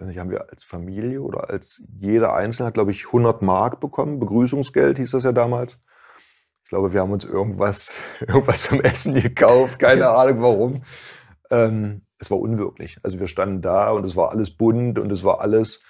ich 0.00 0.02
weiß 0.02 0.08
nicht, 0.08 0.18
haben 0.18 0.30
wir 0.30 0.48
als 0.48 0.64
Familie 0.64 1.20
oder 1.20 1.50
als 1.50 1.82
jeder 2.00 2.32
Einzelne 2.32 2.68
hat, 2.68 2.74
glaube 2.74 2.90
ich, 2.90 3.08
100 3.08 3.42
Mark 3.42 3.80
bekommen. 3.80 4.18
Begrüßungsgeld 4.18 4.96
hieß 4.96 5.10
das 5.10 5.24
ja 5.24 5.32
damals. 5.32 5.78
Ich 6.64 6.70
glaube, 6.70 6.94
wir 6.94 7.02
haben 7.02 7.12
uns 7.12 7.26
irgendwas, 7.26 8.00
irgendwas 8.20 8.62
zum 8.62 8.80
Essen 8.80 9.12
gekauft, 9.12 9.78
keine 9.78 10.08
Ahnung 10.08 10.40
warum. 10.40 10.82
Ähm, 11.50 12.06
es 12.18 12.30
war 12.30 12.40
unwirklich. 12.40 12.96
Also 13.02 13.20
wir 13.20 13.26
standen 13.26 13.60
da 13.60 13.90
und 13.90 14.06
es 14.06 14.16
war 14.16 14.30
alles 14.30 14.50
bunt 14.50 14.98
und 14.98 15.12
es 15.12 15.22
war 15.22 15.42
alles, 15.42 15.82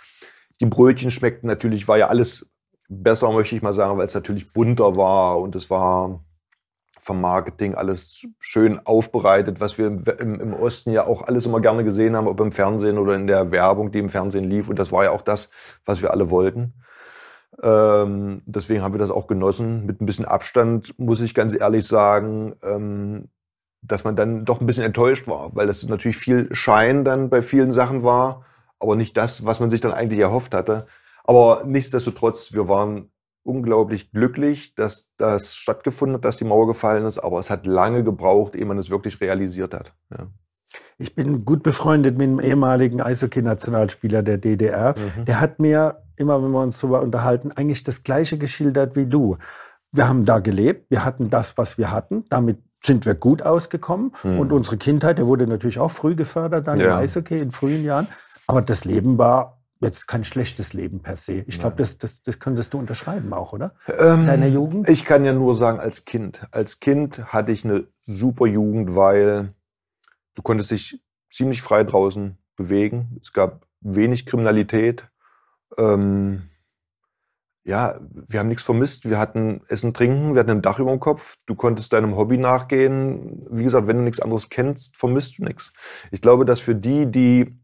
die 0.60 0.66
Brötchen 0.66 1.12
schmeckten 1.12 1.48
natürlich, 1.48 1.86
war 1.86 1.96
ja 1.96 2.08
alles 2.08 2.50
besser, 2.88 3.30
möchte 3.30 3.54
ich 3.54 3.62
mal 3.62 3.72
sagen, 3.72 3.96
weil 3.96 4.06
es 4.06 4.14
natürlich 4.14 4.52
bunter 4.52 4.96
war 4.96 5.38
und 5.38 5.54
es 5.54 5.70
war 5.70 6.24
vom 7.00 7.20
Marketing 7.20 7.74
alles 7.74 8.26
schön 8.38 8.78
aufbereitet, 8.86 9.58
was 9.60 9.78
wir 9.78 9.86
im, 9.86 10.40
im, 10.40 10.52
Osten 10.52 10.92
ja 10.92 11.06
auch 11.06 11.22
alles 11.22 11.46
immer 11.46 11.60
gerne 11.60 11.82
gesehen 11.82 12.14
haben, 12.14 12.28
ob 12.28 12.38
im 12.40 12.52
Fernsehen 12.52 12.98
oder 12.98 13.14
in 13.14 13.26
der 13.26 13.50
Werbung, 13.50 13.90
die 13.90 13.98
im 13.98 14.10
Fernsehen 14.10 14.44
lief. 14.44 14.68
Und 14.68 14.78
das 14.78 14.92
war 14.92 15.04
ja 15.04 15.10
auch 15.10 15.22
das, 15.22 15.48
was 15.86 16.02
wir 16.02 16.10
alle 16.10 16.30
wollten. 16.30 16.74
Ähm, 17.62 18.42
deswegen 18.44 18.82
haben 18.82 18.94
wir 18.94 18.98
das 18.98 19.10
auch 19.10 19.26
genossen. 19.26 19.86
Mit 19.86 20.00
ein 20.00 20.06
bisschen 20.06 20.26
Abstand, 20.26 20.98
muss 20.98 21.20
ich 21.20 21.34
ganz 21.34 21.58
ehrlich 21.58 21.86
sagen, 21.86 22.54
ähm, 22.62 23.28
dass 23.82 24.04
man 24.04 24.14
dann 24.14 24.44
doch 24.44 24.60
ein 24.60 24.66
bisschen 24.66 24.84
enttäuscht 24.84 25.26
war, 25.26 25.54
weil 25.56 25.66
das 25.66 25.86
natürlich 25.88 26.18
viel 26.18 26.54
Schein 26.54 27.04
dann 27.04 27.30
bei 27.30 27.40
vielen 27.40 27.72
Sachen 27.72 28.02
war, 28.02 28.44
aber 28.78 28.94
nicht 28.94 29.16
das, 29.16 29.46
was 29.46 29.58
man 29.58 29.70
sich 29.70 29.80
dann 29.80 29.92
eigentlich 29.92 30.20
erhofft 30.20 30.54
hatte. 30.54 30.86
Aber 31.24 31.62
nichtsdestotrotz, 31.64 32.52
wir 32.52 32.68
waren 32.68 33.09
unglaublich 33.42 34.12
glücklich, 34.12 34.74
dass 34.74 35.10
das 35.16 35.54
stattgefunden 35.54 36.16
hat, 36.16 36.24
dass 36.24 36.36
die 36.36 36.44
Mauer 36.44 36.66
gefallen 36.66 37.06
ist, 37.06 37.18
aber 37.18 37.38
es 37.38 37.50
hat 37.50 37.66
lange 37.66 38.04
gebraucht, 38.04 38.54
ehe 38.54 38.64
man 38.64 38.78
es 38.78 38.90
wirklich 38.90 39.20
realisiert 39.20 39.74
hat. 39.74 39.92
Ja. 40.10 40.26
Ich 40.98 41.14
bin 41.14 41.44
gut 41.44 41.62
befreundet 41.62 42.16
mit 42.16 42.28
einem 42.28 42.40
ehemaligen 42.40 43.00
Eishockey-Nationalspieler 43.00 44.22
der 44.22 44.38
DDR. 44.38 44.94
Mhm. 44.96 45.24
Der 45.24 45.40
hat 45.40 45.58
mir, 45.58 46.02
immer 46.16 46.42
wenn 46.42 46.50
wir 46.50 46.62
uns 46.62 46.78
darüber 46.78 47.00
unterhalten, 47.00 47.50
eigentlich 47.52 47.82
das 47.82 48.04
Gleiche 48.04 48.38
geschildert 48.38 48.96
wie 48.96 49.06
du. 49.06 49.36
Wir 49.92 50.08
haben 50.08 50.24
da 50.24 50.38
gelebt, 50.38 50.90
wir 50.90 51.04
hatten 51.04 51.30
das, 51.30 51.58
was 51.58 51.78
wir 51.78 51.90
hatten. 51.90 52.24
Damit 52.28 52.58
sind 52.84 53.04
wir 53.06 53.14
gut 53.14 53.42
ausgekommen. 53.42 54.12
Mhm. 54.22 54.38
Und 54.38 54.52
unsere 54.52 54.76
Kindheit, 54.76 55.18
der 55.18 55.26
wurde 55.26 55.46
natürlich 55.46 55.78
auch 55.78 55.90
früh 55.90 56.14
gefördert, 56.14 56.68
dann 56.68 56.78
im 56.78 56.86
Ja. 56.86 56.98
Eishockey 56.98 57.38
in 57.38 57.50
frühen 57.50 57.84
Jahren. 57.84 58.06
Aber 58.46 58.62
das 58.62 58.84
Leben 58.84 59.18
war 59.18 59.59
jetzt 59.80 60.06
kein 60.06 60.24
schlechtes 60.24 60.72
Leben 60.72 61.00
per 61.00 61.16
se. 61.16 61.44
Ich 61.46 61.58
glaube, 61.58 61.76
das, 61.76 61.98
das, 61.98 62.22
das 62.22 62.38
könntest 62.38 62.74
du 62.74 62.78
unterschreiben 62.78 63.32
auch, 63.32 63.52
oder? 63.52 63.74
Ähm, 63.88 64.26
Deiner 64.26 64.46
Jugend? 64.46 64.88
Ich 64.88 65.04
kann 65.04 65.24
ja 65.24 65.32
nur 65.32 65.54
sagen, 65.54 65.80
als 65.80 66.04
Kind. 66.04 66.46
Als 66.50 66.80
Kind 66.80 67.32
hatte 67.32 67.52
ich 67.52 67.64
eine 67.64 67.86
super 68.02 68.46
Jugend, 68.46 68.94
weil 68.94 69.54
du 70.34 70.42
konntest 70.42 70.70
dich 70.70 71.02
ziemlich 71.30 71.62
frei 71.62 71.84
draußen 71.84 72.36
bewegen. 72.56 73.18
Es 73.22 73.32
gab 73.32 73.66
wenig 73.80 74.26
Kriminalität. 74.26 75.08
Ähm, 75.78 76.50
ja, 77.64 78.00
wir 78.00 78.40
haben 78.40 78.48
nichts 78.48 78.64
vermisst. 78.64 79.08
Wir 79.08 79.18
hatten 79.18 79.62
Essen, 79.68 79.94
Trinken, 79.94 80.34
wir 80.34 80.40
hatten 80.40 80.50
ein 80.50 80.62
Dach 80.62 80.78
über 80.78 80.90
dem 80.90 81.00
Kopf. 81.00 81.36
Du 81.46 81.54
konntest 81.54 81.92
deinem 81.92 82.16
Hobby 82.16 82.36
nachgehen. 82.36 83.46
Wie 83.50 83.64
gesagt, 83.64 83.86
wenn 83.86 83.98
du 83.98 84.02
nichts 84.02 84.20
anderes 84.20 84.48
kennst, 84.48 84.96
vermisst 84.96 85.38
du 85.38 85.44
nichts. 85.44 85.72
Ich 86.10 86.20
glaube, 86.20 86.44
dass 86.44 86.60
für 86.60 86.74
die, 86.74 87.06
die, 87.06 87.59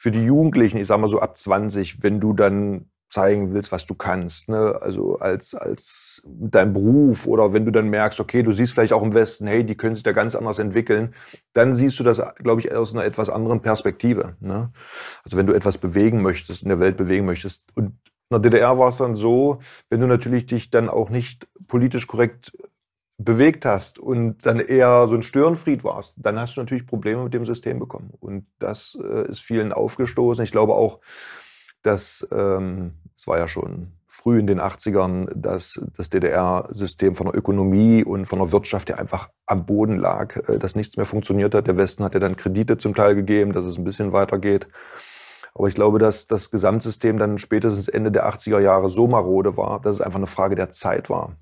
für 0.00 0.10
die 0.10 0.24
Jugendlichen, 0.24 0.78
ich 0.78 0.86
sage 0.86 1.02
mal 1.02 1.08
so 1.08 1.20
ab 1.20 1.36
20, 1.36 2.02
wenn 2.02 2.20
du 2.20 2.32
dann 2.32 2.86
zeigen 3.06 3.52
willst, 3.52 3.70
was 3.70 3.84
du 3.84 3.94
kannst, 3.94 4.48
ne? 4.48 4.78
also 4.80 5.18
als, 5.18 5.54
als 5.54 6.22
mit 6.24 6.52
Beruf 6.52 7.26
oder 7.26 7.52
wenn 7.52 7.66
du 7.66 7.70
dann 7.70 7.88
merkst, 7.88 8.18
okay, 8.18 8.42
du 8.42 8.52
siehst 8.52 8.72
vielleicht 8.72 8.94
auch 8.94 9.02
im 9.02 9.12
Westen, 9.12 9.46
hey, 9.46 9.62
die 9.62 9.74
können 9.76 9.96
sich 9.96 10.02
da 10.02 10.12
ganz 10.12 10.34
anders 10.34 10.58
entwickeln, 10.58 11.14
dann 11.52 11.74
siehst 11.74 12.00
du 12.00 12.02
das, 12.02 12.22
glaube 12.36 12.62
ich, 12.62 12.74
aus 12.74 12.94
einer 12.94 13.04
etwas 13.04 13.28
anderen 13.28 13.60
Perspektive. 13.60 14.36
Ne? 14.40 14.72
Also 15.22 15.36
wenn 15.36 15.46
du 15.46 15.52
etwas 15.52 15.76
bewegen 15.76 16.22
möchtest, 16.22 16.62
in 16.62 16.70
der 16.70 16.80
Welt 16.80 16.96
bewegen 16.96 17.26
möchtest 17.26 17.64
und 17.74 17.88
in 18.30 18.30
der 18.30 18.38
DDR 18.38 18.78
war 18.78 18.88
es 18.88 18.96
dann 18.96 19.16
so, 19.16 19.58
wenn 19.90 20.00
du 20.00 20.06
natürlich 20.06 20.46
dich 20.46 20.70
dann 20.70 20.88
auch 20.88 21.10
nicht 21.10 21.46
politisch 21.68 22.06
korrekt 22.06 22.56
bewegt 23.24 23.66
hast 23.66 23.98
und 23.98 24.46
dann 24.46 24.60
eher 24.60 25.06
so 25.06 25.14
ein 25.14 25.22
Störenfried 25.22 25.84
warst, 25.84 26.14
dann 26.16 26.40
hast 26.40 26.56
du 26.56 26.62
natürlich 26.62 26.86
Probleme 26.86 27.22
mit 27.24 27.34
dem 27.34 27.44
System 27.44 27.78
bekommen. 27.78 28.12
Und 28.18 28.46
das 28.58 28.98
äh, 29.02 29.28
ist 29.28 29.40
vielen 29.40 29.72
aufgestoßen. 29.72 30.42
Ich 30.42 30.52
glaube 30.52 30.74
auch, 30.74 31.00
dass 31.82 32.26
ähm, 32.32 32.94
es 33.16 33.26
war 33.26 33.38
ja 33.38 33.46
schon 33.46 33.92
früh 34.08 34.38
in 34.38 34.46
den 34.46 34.58
80ern, 34.58 35.30
dass 35.34 35.80
das 35.96 36.08
DDR-System 36.08 37.14
von 37.14 37.26
der 37.26 37.36
Ökonomie 37.36 38.04
und 38.04 38.24
von 38.24 38.38
der 38.38 38.52
Wirtschaft 38.52 38.88
ja 38.88 38.96
einfach 38.96 39.28
am 39.46 39.66
Boden 39.66 39.98
lag, 39.98 40.36
äh, 40.48 40.58
dass 40.58 40.74
nichts 40.74 40.96
mehr 40.96 41.06
funktioniert 41.06 41.54
hat. 41.54 41.66
Der 41.66 41.76
Westen 41.76 42.04
hat 42.04 42.14
ja 42.14 42.20
dann 42.20 42.36
Kredite 42.36 42.78
zum 42.78 42.94
Teil 42.94 43.14
gegeben, 43.14 43.52
dass 43.52 43.66
es 43.66 43.76
ein 43.76 43.84
bisschen 43.84 44.12
weitergeht. 44.12 44.66
Aber 45.54 45.68
ich 45.68 45.74
glaube, 45.74 45.98
dass 45.98 46.26
das 46.26 46.50
Gesamtsystem 46.50 47.18
dann 47.18 47.36
spätestens 47.36 47.88
Ende 47.88 48.10
der 48.10 48.26
80er 48.30 48.60
Jahre 48.60 48.88
so 48.88 49.06
marode 49.06 49.58
war, 49.58 49.80
dass 49.80 49.96
es 49.96 50.00
einfach 50.00 50.18
eine 50.18 50.26
Frage 50.26 50.54
der 50.54 50.70
Zeit 50.70 51.10
war. 51.10 51.36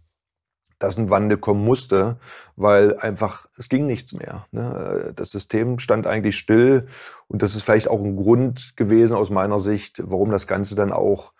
Dass 0.79 0.97
ein 0.97 1.11
Wandel 1.11 1.39
kommen 1.39 1.65
musste, 1.65 2.19
weil 2.57 2.97
einfach 2.99 3.49
es 3.57 3.69
ging 3.69 3.87
nichts 3.87 4.13
mehr. 4.13 4.47
Ne? 4.53 5.13
Das 5.17 5.31
System 5.31 5.79
stand 5.79 6.07
eigentlich 6.07 6.39
still 6.39 6.87
und 7.27 7.43
das 7.43 7.57
ist 7.57 7.63
vielleicht 7.63 7.89
auch 7.89 8.01
ein 8.01 8.17
Grund 8.17 8.77
gewesen 8.77 9.17
aus 9.17 9.31
meiner 9.31 9.59
Sicht, 9.59 10.03
warum 10.05 10.31
das 10.31 10.47
Ganze 10.47 10.77
dann 10.77 10.93
auch 10.93 11.33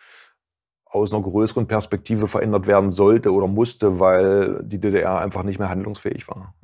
aus 0.91 1.13
einer 1.13 1.23
größeren 1.23 1.67
Perspektive 1.67 2.27
verändert 2.27 2.67
werden 2.67 2.91
sollte 2.91 3.33
oder 3.33 3.47
musste, 3.47 4.01
weil 4.01 4.61
die 4.63 4.81
DDR 4.81 5.19
einfach 5.19 5.43
nicht 5.43 5.59
mehr 5.59 5.69
handlungsfähig 5.69 6.27
war. 6.29 6.55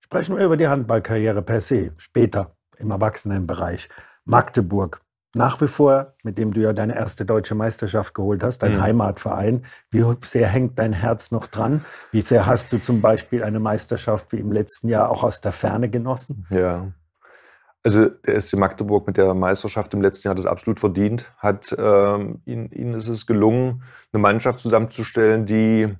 Sprechen 0.00 0.36
wir 0.36 0.44
über 0.44 0.56
die 0.56 0.68
Handballkarriere 0.68 1.42
per 1.42 1.60
se, 1.60 1.92
später 1.96 2.54
im 2.78 2.90
Erwachsenenbereich. 2.90 3.88
Magdeburg, 4.24 5.00
nach 5.36 5.60
wie 5.60 5.66
vor, 5.66 6.14
mit 6.22 6.38
dem 6.38 6.52
du 6.52 6.60
ja 6.60 6.72
deine 6.72 6.96
erste 6.96 7.24
deutsche 7.24 7.54
Meisterschaft 7.54 8.14
geholt 8.14 8.42
hast, 8.42 8.58
dein 8.58 8.76
mhm. 8.76 8.82
Heimatverein. 8.82 9.64
Wie 9.90 10.04
sehr 10.22 10.48
hängt 10.48 10.78
dein 10.78 10.92
Herz 10.92 11.30
noch 11.30 11.46
dran? 11.46 11.84
Wie 12.10 12.22
sehr 12.22 12.46
hast 12.46 12.72
du 12.72 12.78
zum 12.78 13.00
Beispiel 13.00 13.44
eine 13.44 13.60
Meisterschaft 13.60 14.32
wie 14.32 14.38
im 14.38 14.50
letzten 14.50 14.88
Jahr 14.88 15.10
auch 15.10 15.22
aus 15.22 15.40
der 15.40 15.52
Ferne 15.52 15.90
genossen? 15.90 16.46
Ja. 16.50 16.92
Also 17.84 18.06
der 18.06 18.40
SC 18.40 18.56
Magdeburg 18.56 19.06
mit 19.06 19.16
der 19.16 19.32
Meisterschaft 19.34 19.94
im 19.94 20.00
letzten 20.00 20.26
Jahr 20.26 20.34
hat 20.34 20.40
es 20.40 20.46
absolut 20.46 20.80
verdient. 20.80 21.32
Hat, 21.36 21.74
ähm, 21.78 22.40
ihnen, 22.44 22.72
ihnen 22.72 22.94
ist 22.94 23.08
es 23.08 23.26
gelungen, 23.26 23.82
eine 24.12 24.20
Mannschaft 24.20 24.58
zusammenzustellen, 24.58 25.46
die 25.46 25.94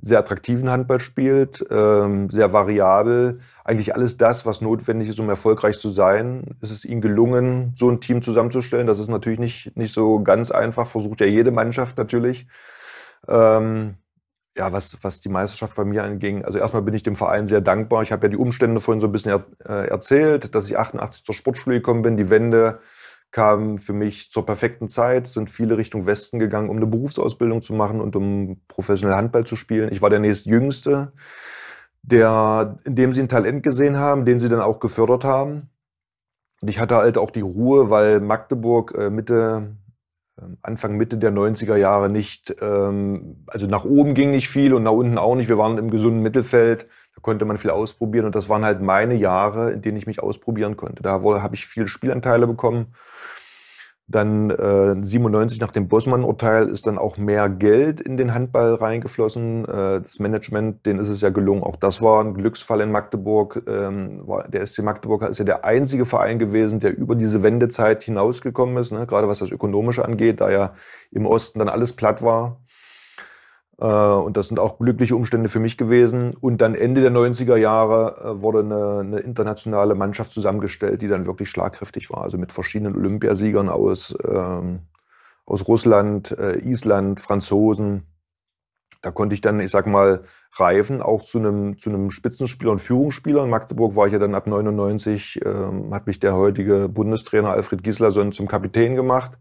sehr 0.00 0.18
attraktiven 0.20 0.70
Handball 0.70 1.00
spielt, 1.00 1.64
ähm, 1.70 2.30
sehr 2.30 2.52
variabel. 2.52 3.40
Eigentlich 3.64 3.94
alles 3.94 4.16
das, 4.16 4.46
was 4.46 4.60
notwendig 4.60 5.08
ist, 5.08 5.18
um 5.18 5.28
erfolgreich 5.28 5.78
zu 5.78 5.90
sein. 5.90 6.56
ist 6.60 6.70
Es 6.70 6.84
ihnen 6.84 7.00
gelungen, 7.00 7.72
so 7.76 7.90
ein 7.90 8.00
Team 8.00 8.22
zusammenzustellen. 8.22 8.86
Das 8.86 9.00
ist 9.00 9.08
natürlich 9.08 9.40
nicht, 9.40 9.76
nicht 9.76 9.92
so 9.92 10.22
ganz 10.22 10.50
einfach, 10.52 10.86
versucht 10.86 11.20
ja 11.20 11.26
jede 11.26 11.50
Mannschaft 11.50 11.98
natürlich. 11.98 12.46
Ähm, 13.26 13.96
ja, 14.56 14.72
was, 14.72 14.96
was 15.02 15.20
die 15.20 15.28
Meisterschaft 15.28 15.76
bei 15.76 15.84
mir 15.84 16.04
anging, 16.04 16.44
also 16.44 16.58
erstmal 16.58 16.82
bin 16.82 16.94
ich 16.94 17.02
dem 17.02 17.16
Verein 17.16 17.46
sehr 17.46 17.60
dankbar. 17.60 18.02
Ich 18.02 18.12
habe 18.12 18.26
ja 18.26 18.30
die 18.30 18.36
Umstände 18.36 18.80
vorhin 18.80 19.00
so 19.00 19.06
ein 19.06 19.12
bisschen 19.12 19.32
er, 19.32 19.44
äh, 19.68 19.88
erzählt, 19.88 20.54
dass 20.54 20.66
ich 20.66 20.78
88 20.78 21.24
zur 21.24 21.34
Sportschule 21.34 21.76
gekommen 21.76 22.02
bin, 22.02 22.16
die 22.16 22.30
Wende 22.30 22.80
kam 23.30 23.78
für 23.78 23.92
mich 23.92 24.30
zur 24.30 24.46
perfekten 24.46 24.88
Zeit, 24.88 25.26
sind 25.26 25.50
viele 25.50 25.76
Richtung 25.76 26.06
Westen 26.06 26.38
gegangen, 26.38 26.70
um 26.70 26.76
eine 26.76 26.86
Berufsausbildung 26.86 27.62
zu 27.62 27.74
machen 27.74 28.00
und 28.00 28.16
um 28.16 28.62
professionell 28.68 29.16
Handball 29.16 29.44
zu 29.44 29.56
spielen. 29.56 29.92
Ich 29.92 30.00
war 30.00 30.10
der 30.10 30.20
nächstjüngste, 30.20 31.12
der, 32.02 32.78
in 32.84 32.94
dem 32.94 33.12
sie 33.12 33.22
ein 33.22 33.28
Talent 33.28 33.62
gesehen 33.62 33.98
haben, 33.98 34.24
den 34.24 34.40
sie 34.40 34.48
dann 34.48 34.60
auch 34.60 34.80
gefördert 34.80 35.24
haben. 35.24 35.70
Und 36.60 36.68
ich 36.68 36.80
hatte 36.80 36.96
halt 36.96 37.18
auch 37.18 37.30
die 37.30 37.42
Ruhe, 37.42 37.90
weil 37.90 38.20
Magdeburg 38.20 38.94
äh, 38.96 39.10
Mitte, 39.10 39.76
Anfang 40.62 40.96
Mitte 40.96 41.18
der 41.18 41.32
90er 41.32 41.76
Jahre 41.76 42.08
nicht, 42.10 42.54
ähm, 42.60 43.44
also 43.46 43.66
nach 43.66 43.84
oben 43.84 44.14
ging 44.14 44.30
nicht 44.30 44.48
viel 44.48 44.74
und 44.74 44.82
nach 44.82 44.92
unten 44.92 45.18
auch 45.18 45.34
nicht. 45.34 45.48
Wir 45.48 45.58
waren 45.58 45.78
im 45.78 45.90
gesunden 45.90 46.22
Mittelfeld, 46.22 46.86
da 47.14 47.20
konnte 47.20 47.44
man 47.44 47.58
viel 47.58 47.70
ausprobieren 47.70 48.26
und 48.26 48.34
das 48.34 48.48
waren 48.48 48.64
halt 48.64 48.80
meine 48.80 49.14
Jahre, 49.14 49.72
in 49.72 49.82
denen 49.82 49.96
ich 49.96 50.06
mich 50.06 50.22
ausprobieren 50.22 50.76
konnte. 50.76 51.02
Da 51.02 51.20
habe 51.22 51.54
ich 51.54 51.66
viele 51.66 51.88
Spielanteile 51.88 52.46
bekommen 52.46 52.94
dann 54.10 54.48
äh, 54.48 54.96
97 55.04 55.60
nach 55.60 55.70
dem 55.70 55.86
Bossmann-Urteil 55.86 56.68
ist 56.68 56.86
dann 56.86 56.96
auch 56.96 57.18
mehr 57.18 57.50
Geld 57.50 58.00
in 58.00 58.16
den 58.16 58.32
Handball 58.32 58.74
reingeflossen. 58.74 59.66
Äh, 59.66 60.00
das 60.00 60.18
Management, 60.18 60.86
denen 60.86 60.98
ist 60.98 61.10
es 61.10 61.20
ja 61.20 61.28
gelungen. 61.28 61.62
Auch 61.62 61.76
das 61.76 62.00
war 62.00 62.24
ein 62.24 62.32
Glücksfall 62.32 62.80
in 62.80 62.90
Magdeburg. 62.90 63.62
Ähm, 63.68 64.26
war, 64.26 64.48
der 64.48 64.66
SC 64.66 64.82
Magdeburg 64.82 65.28
ist 65.28 65.38
ja 65.38 65.44
der 65.44 65.66
einzige 65.66 66.06
Verein 66.06 66.38
gewesen, 66.38 66.80
der 66.80 66.96
über 66.96 67.16
diese 67.16 67.42
Wendezeit 67.42 68.02
hinausgekommen 68.02 68.78
ist, 68.78 68.92
ne? 68.92 69.06
gerade 69.06 69.28
was 69.28 69.40
das 69.40 69.50
Ökonomische 69.50 70.06
angeht, 70.06 70.40
da 70.40 70.50
ja 70.50 70.72
im 71.10 71.26
Osten 71.26 71.58
dann 71.58 71.68
alles 71.68 71.92
platt 71.92 72.22
war. 72.22 72.60
Äh, 73.80 73.86
und 73.86 74.36
das 74.36 74.48
sind 74.48 74.58
auch 74.58 74.78
glückliche 74.78 75.16
Umstände 75.16 75.48
für 75.48 75.60
mich 75.60 75.76
gewesen. 75.76 76.34
Und 76.40 76.60
dann 76.60 76.74
Ende 76.74 77.00
der 77.00 77.12
90er 77.12 77.56
Jahre 77.56 78.20
äh, 78.38 78.42
wurde 78.42 78.60
eine, 78.60 78.98
eine, 79.00 79.20
internationale 79.20 79.94
Mannschaft 79.94 80.32
zusammengestellt, 80.32 81.02
die 81.02 81.08
dann 81.08 81.26
wirklich 81.26 81.50
schlagkräftig 81.50 82.10
war. 82.10 82.22
Also 82.22 82.38
mit 82.38 82.52
verschiedenen 82.52 82.96
Olympiasiegern 82.96 83.68
aus, 83.68 84.16
ähm, 84.26 84.80
aus 85.46 85.68
Russland, 85.68 86.36
äh, 86.38 86.58
Island, 86.58 87.20
Franzosen. 87.20 88.06
Da 89.00 89.12
konnte 89.12 89.34
ich 89.34 89.40
dann, 89.40 89.60
ich 89.60 89.70
sag 89.70 89.86
mal, 89.86 90.24
reifen, 90.56 91.02
auch 91.02 91.22
zu 91.22 91.38
einem, 91.38 91.78
zu 91.78 91.88
einem 91.88 92.10
Spitzenspieler 92.10 92.72
und 92.72 92.80
Führungsspieler. 92.80 93.44
In 93.44 93.50
Magdeburg 93.50 93.94
war 93.94 94.08
ich 94.08 94.12
ja 94.12 94.18
dann 94.18 94.34
ab 94.34 94.48
99, 94.48 95.40
ähm, 95.44 95.94
hat 95.94 96.08
mich 96.08 96.18
der 96.18 96.34
heutige 96.34 96.88
Bundestrainer 96.88 97.50
Alfred 97.50 97.84
Gislason 97.84 98.32
zum 98.32 98.48
Kapitän 98.48 98.96
gemacht 98.96 99.38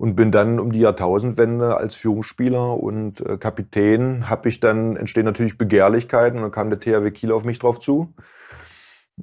und 0.00 0.16
bin 0.16 0.32
dann 0.32 0.58
um 0.58 0.72
die 0.72 0.80
Jahrtausendwende 0.80 1.76
als 1.76 1.94
Führungsspieler 1.94 2.82
und 2.82 3.20
äh, 3.20 3.36
Kapitän 3.36 4.30
habe 4.30 4.48
ich 4.48 4.58
dann 4.58 4.96
entstehen 4.96 5.26
natürlich 5.26 5.58
Begehrlichkeiten 5.58 6.38
und 6.38 6.44
dann 6.44 6.52
kam 6.52 6.70
der 6.70 6.80
THW 6.80 7.10
Kiel 7.10 7.32
auf 7.32 7.44
mich 7.44 7.58
drauf 7.58 7.78
zu. 7.80 8.14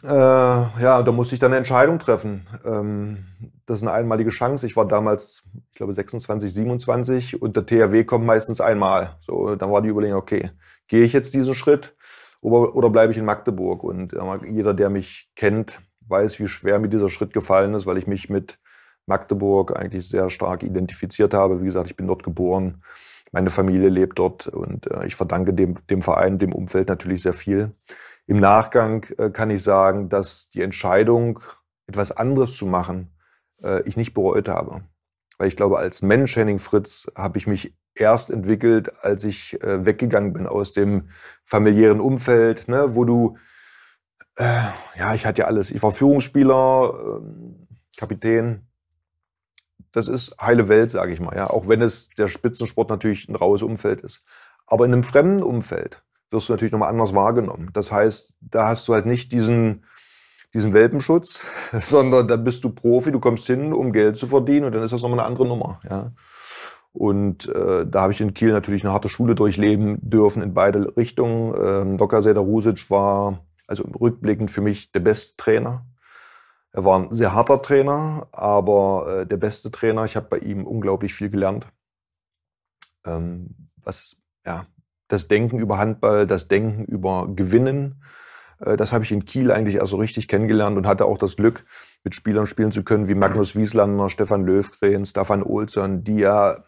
Äh, 0.04 0.08
ja, 0.08 1.02
da 1.02 1.12
musste 1.12 1.34
ich 1.34 1.40
dann 1.40 1.50
eine 1.50 1.58
Entscheidung 1.58 1.98
treffen. 1.98 2.46
Ähm, 2.64 3.26
das 3.66 3.80
ist 3.80 3.88
eine 3.88 3.94
einmalige 3.94 4.30
Chance. 4.30 4.68
Ich 4.68 4.76
war 4.76 4.88
damals, 4.88 5.42
ich 5.72 5.78
glaube, 5.78 5.96
26, 5.96 6.54
27 6.54 7.42
und 7.42 7.56
der 7.56 7.66
THW 7.66 8.04
kommt 8.04 8.28
meistens 8.28 8.62
einmal. 8.62 9.16
So, 9.20 9.56
dann 9.56 9.72
war 9.72 9.82
die 9.82 9.90
Überlegung, 9.90 10.20
okay, 10.20 10.52
gehe 10.88 11.04
ich 11.04 11.12
jetzt 11.12 11.34
diesen 11.34 11.56
Schritt 11.56 11.96
oder, 12.42 12.76
oder 12.76 12.92
bleibe 12.92 13.12
ich 13.12 13.18
in 13.18 13.26
Magdeburg? 13.26 13.84
Und 13.84 14.14
äh, 14.14 14.20
jeder, 14.48 14.76
der 14.76 14.92
mich 14.92 15.32
kennt, 15.36 15.82
weiß, 16.08 16.40
wie 16.40 16.48
schwer 16.48 16.78
mir 16.78 16.90
dieser 16.90 17.10
Schritt 17.10 17.34
gefallen 17.34 17.74
ist, 17.74 17.88
weil 17.88 17.98
ich 17.98 18.06
mich 18.06 18.30
mit 18.30 18.60
Magdeburg 19.08 19.78
eigentlich 19.78 20.08
sehr 20.08 20.30
stark 20.30 20.64
identifiziert 20.64 21.34
habe. 21.34 21.62
Wie 21.62 21.66
gesagt, 21.66 21.90
ich 21.90 21.96
bin 21.96 22.08
dort 22.08 22.24
geboren, 22.24 22.84
meine 23.32 23.50
Familie 23.50 23.90
lebt 23.90 24.20
dort 24.20 24.48
und 24.48 24.90
äh, 24.92 25.06
ich 25.06 25.16
verdanke 25.16 25.54
dem, 25.54 25.76
dem 25.90 26.02
Verein, 26.02 26.40
dem 26.40 26.54
Umfeld 26.54 26.88
natürlich 26.88 27.24
sehr 27.24 27.34
viel. 27.34 27.72
Im 28.26 28.40
Nachgang 28.40 29.06
äh, 29.18 29.30
kann 29.30 29.50
ich 29.50 29.64
sagen, 29.64 30.10
dass 30.10 30.50
die 30.50 30.62
Entscheidung, 30.62 31.40
etwas 31.88 32.12
anderes 32.12 32.56
zu 32.56 32.66
machen, 32.66 33.12
äh, 33.64 33.82
ich 33.84 33.98
nicht 33.98 34.14
bereut 34.14 34.50
habe. 34.50 34.82
Weil 35.38 35.48
ich 35.48 35.56
glaube, 35.56 35.78
als 35.78 36.02
Mensch, 36.02 36.36
Henning 36.36 36.60
Fritz, 36.60 37.10
habe 37.16 37.38
ich 37.38 37.48
mich 37.48 37.76
erst 37.96 38.30
entwickelt, 38.30 38.92
als 39.04 39.24
ich 39.24 39.62
äh, 39.62 39.86
weggegangen 39.86 40.34
bin 40.34 40.48
aus 40.48 40.72
dem 40.72 41.10
familiären 41.46 42.00
Umfeld, 42.00 42.68
ne, 42.68 42.96
wo 42.96 43.06
du, 43.06 43.38
äh, 44.36 44.62
ja, 44.98 45.14
ich 45.14 45.26
hatte 45.26 45.42
ja 45.42 45.48
alles. 45.48 45.72
Ich 45.72 45.82
war 45.82 45.92
Führungsspieler, 45.92 47.22
ähm, 47.22 47.68
Kapitän, 47.98 48.68
das 49.92 50.08
ist 50.08 50.36
heile 50.42 50.68
Welt, 50.68 50.92
sage 50.92 51.14
ich 51.14 51.20
mal. 51.20 51.36
Ja? 51.36 51.50
Auch 51.50 51.68
wenn 51.68 51.82
es 51.82 52.10
der 52.10 52.28
Spitzensport 52.28 52.90
natürlich 52.90 53.28
ein 53.28 53.36
raues 53.36 53.64
Umfeld 53.64 54.02
ist. 54.02 54.24
Aber 54.66 54.86
in 54.86 54.94
einem 54.94 55.04
fremden 55.04 55.44
Umfeld 55.44 56.04
wirst 56.30 56.50
du 56.50 56.54
natürlich 56.54 56.72
nochmal 56.72 56.90
anders 56.90 57.14
wahrgenommen. 57.14 57.70
Das 57.74 57.92
heißt, 57.92 58.38
da 58.42 58.68
hast 58.68 58.88
du 58.88 58.94
halt 58.94 59.06
nicht 59.06 59.32
diesen, 59.32 59.86
diesen 60.54 60.74
Welpenschutz, 60.74 61.46
sondern 61.80 62.28
da 62.28 62.36
bist 62.36 62.64
du 62.64 62.70
Profi, 62.70 63.12
du 63.12 63.20
kommst 63.20 63.48
hin, 63.48 63.74
um 63.74 63.92
Geld 63.92 64.18
zu 64.18 64.28
verdienen 64.28 64.66
und 64.66 64.76
dann 64.76 64.84
ist 64.84 64.94
das 64.94 65.02
nochmal 65.02 65.20
eine 65.20 65.28
andere 65.28 65.48
Nummer. 65.48 65.80
Ja? 65.90 66.12
Und 66.92 67.48
äh, 67.50 67.86
da 67.86 68.02
habe 68.02 68.12
ich 68.12 68.22
in 68.22 68.34
Kiel 68.34 68.52
natürlich 68.52 68.84
eine 68.84 68.92
harte 68.92 69.08
Schule 69.08 69.36
durchleben 69.36 70.00
dürfen 70.02 70.42
in 70.42 70.54
beide 70.54 70.98
Richtungen. 70.98 71.54
Ähm, 71.56 71.98
Dr. 71.98 72.22
Seder 72.22 72.42
Rusic 72.42 72.90
war 72.90 73.46
also 73.68 73.84
rückblickend 73.84 74.50
für 74.50 74.62
mich 74.62 74.92
der 74.92 75.02
beste 75.02 75.38
Trainer. 75.38 75.86
Er 76.78 76.86
war 76.86 77.00
ein 77.00 77.12
sehr 77.12 77.34
harter 77.34 77.60
Trainer, 77.64 78.28
aber 78.32 79.22
äh, 79.22 79.26
der 79.26 79.38
beste 79.38 79.72
Trainer. 79.72 80.06
Ich 80.06 80.16
habe 80.16 80.28
bei 80.30 80.38
ihm 80.38 80.64
unglaublich 80.68 81.12
viel 81.12 81.32
gelernt. 81.32 81.66
ähm, 83.04 83.72
was, 83.84 84.18
ja, 84.46 84.68
das 85.08 85.28
Denken 85.28 85.58
über 85.58 85.80
Handball, 85.80 86.28
das 86.28 86.50
Denken 86.50 86.86
über 86.86 87.30
Gewinnen. 87.36 88.04
Äh, 88.60 88.78
das 88.78 88.94
habe 88.94 89.04
ich 89.04 89.12
in 89.12 89.26
Kiel 89.26 89.52
eigentlich 89.52 89.78
erst 89.78 89.90
so 89.90 89.98
richtig 89.98 90.28
kennengelernt 90.28 90.78
und 90.78 90.86
hatte 90.86 91.06
auch 91.06 91.18
das 91.18 91.36
Glück, 91.36 91.66
mit 92.04 92.14
Spielern 92.14 92.46
spielen 92.46 92.72
zu 92.72 92.84
können 92.84 93.08
wie 93.08 93.16
Magnus 93.16 93.56
Wieslander, 93.56 94.10
Stefan 94.10 94.46
Löwgren, 94.46 95.04
Stefan 95.08 95.42
Olsson, 95.42 96.04
die 96.04 96.18
ja 96.18 96.64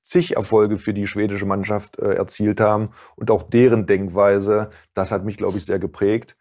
zig 0.00 0.36
Erfolge 0.36 0.78
für 0.78 0.94
die 0.94 1.06
schwedische 1.06 1.44
Mannschaft 1.44 1.98
äh, 1.98 2.14
erzielt 2.14 2.62
haben 2.62 2.92
und 3.14 3.30
auch 3.30 3.42
deren 3.42 3.84
Denkweise, 3.84 4.70
das 4.94 5.12
hat 5.12 5.26
mich, 5.26 5.36
glaube 5.36 5.58
ich, 5.58 5.66
sehr 5.66 5.78
geprägt. 5.78 6.38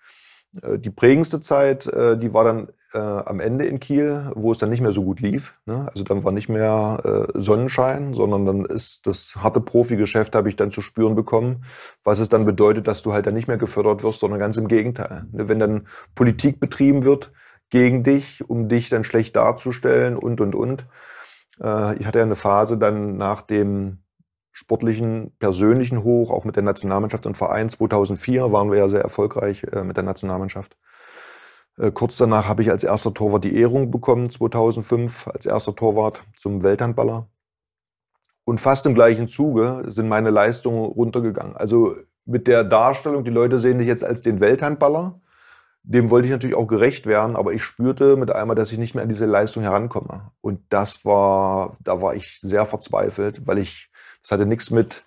Äh, 0.62 0.79
die 0.79 0.89
prägendste 0.89 1.41
Zeit, 1.41 1.88
äh, 1.88 2.18
die 2.18 2.34
war 2.34 2.44
dann 2.44 2.70
äh, 2.94 2.98
am 2.98 3.39
Ende 3.39 3.65
in 3.65 3.79
Kiel, 3.79 4.32
wo 4.36 4.51
es 4.51 4.58
dann 4.58 4.70
nicht 4.70 4.82
mehr 4.82 4.91
so 4.91 5.03
gut 5.03 5.20
lief. 5.20 5.53
Ne? 5.65 5.88
Also 5.91 6.03
dann 6.03 6.24
war 6.24 6.32
nicht 6.32 6.50
mehr 6.50 7.27
Sonnenschein, 7.36 8.13
sondern 8.13 8.46
dann 8.46 8.65
ist 8.65 9.06
das 9.06 9.36
harte 9.36 9.62
Profigeschäft, 9.62 10.36
habe 10.36 10.50
ich 10.50 10.56
dann 10.56 10.72
zu 10.72 10.82
spüren 10.82 11.15
bekommen, 11.15 11.65
was 12.03 12.20
es 12.20 12.29
dann 12.29 12.46
bedeutet, 12.46 12.88
dass 12.88 13.03
du 13.03 13.13
halt 13.13 13.27
dann 13.27 13.36
nicht 13.36 13.48
mehr 13.48 13.58
gefördert 13.58 14.03
wirst, 14.03 14.20
sondern 14.20 14.39
ganz 14.39 14.58
im 14.58 14.68
Gegenteil. 14.68 15.25
Ne? 15.32 15.48
Wenn 15.48 15.60
dann 15.60 15.88
Politik 16.15 16.60
betrieben 16.60 17.03
wird 17.03 17.32
gegen 17.70 18.03
dich, 18.03 18.50
um 18.50 18.68
dich 18.68 18.89
dann 18.89 19.03
schlecht 19.03 19.36
darzustellen 19.36 20.18
und, 20.18 20.41
und, 20.41 20.56
und. 20.56 20.88
Ich 21.60 21.65
hatte 21.65 22.20
ja 22.20 22.24
eine 22.24 22.36
Phase 22.36 22.77
dann 22.77 23.18
nach 23.18 23.41
dem 23.41 24.00
sportlichen, 24.51 25.32
persönlichen 25.39 26.03
Hoch, 26.03 26.32
auch 26.32 26.46
mit 26.46 26.56
der 26.56 26.63
Nationalmannschaft 26.63 27.25
und 27.25 27.38
Verein. 27.38 27.70
2004 27.70 28.51
waren 28.51 28.72
wir 28.72 28.79
ja 28.79 28.89
sehr 28.89 29.01
erfolgreich 29.01 29.63
äh, 29.63 29.84
mit 29.84 29.98
der 29.98 30.03
Nationalmannschaft. 30.03 30.77
Äh, 31.77 31.91
kurz 31.91 32.18
danach 32.18 32.48
habe 32.48 32.62
ich 32.62 32.70
als 32.70 32.84
erster 32.84 33.13
Torwart 33.13 33.44
die 33.44 33.56
Ehrung 33.56 33.91
bekommen, 33.91 34.29
2005, 34.29 35.27
als 35.27 35.46
erster 35.46 35.75
Torwart 35.75 36.24
zum 36.36 36.63
Welthandballer. 36.63 37.27
Und 38.44 38.60
fast 38.60 38.86
im 38.86 38.96
gleichen 38.96 39.27
Zuge 39.27 39.84
sind 39.88 40.10
meine 40.10 40.32
Leistungen 40.32 40.84
runtergegangen. 40.84 41.56
Also 41.56 41.96
mit 42.25 42.48
der 42.48 42.63
Darstellung, 42.63 43.24
die 43.24 43.32
Leute 43.32 43.60
sehen 43.60 43.77
dich 43.79 43.88
jetzt 43.88 44.03
als 44.03 44.22
den 44.24 44.39
Welthandballer. 44.39 45.22
Dem 45.84 46.10
wollte 46.10 46.27
ich 46.27 46.32
natürlich 46.32 46.56
auch 46.56 46.68
gerecht 46.68 47.06
werden, 47.06 47.36
aber 47.36 47.53
ich 47.53 47.63
spürte 47.63 48.18
mit 48.18 48.32
einmal, 48.32 48.56
dass 48.56 48.72
ich 48.72 48.77
nicht 48.77 48.96
mehr 48.96 49.03
an 49.03 49.10
diese 49.10 49.25
Leistung 49.25 49.63
herankomme. 49.63 50.32
Und 50.41 50.62
das 50.70 51.06
war, 51.06 51.77
da 51.79 52.01
war 52.01 52.15
ich 52.15 52.39
sehr 52.41 52.65
verzweifelt, 52.65 53.48
weil 53.48 53.60
ich, 53.60 53.88
das 54.21 54.31
hatte 54.31 54.45
nichts 54.45 54.69
mit, 54.69 55.03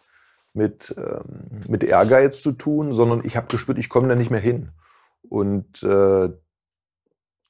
mit, 0.55 0.95
ähm, 0.97 1.61
mit 1.69 1.85
Ehrgeiz 1.85 2.43
zu 2.43 2.53
tun, 2.53 2.93
sondern 2.93 3.25
ich 3.25 3.37
habe 3.37 3.47
gespürt, 3.49 3.79
ich 3.79 3.89
komme 3.89 4.09
da 4.09 4.15
nicht 4.15 4.31
mehr 4.31 4.41
hin. 4.41 4.71
Und 5.29 5.83
äh, 5.83 6.31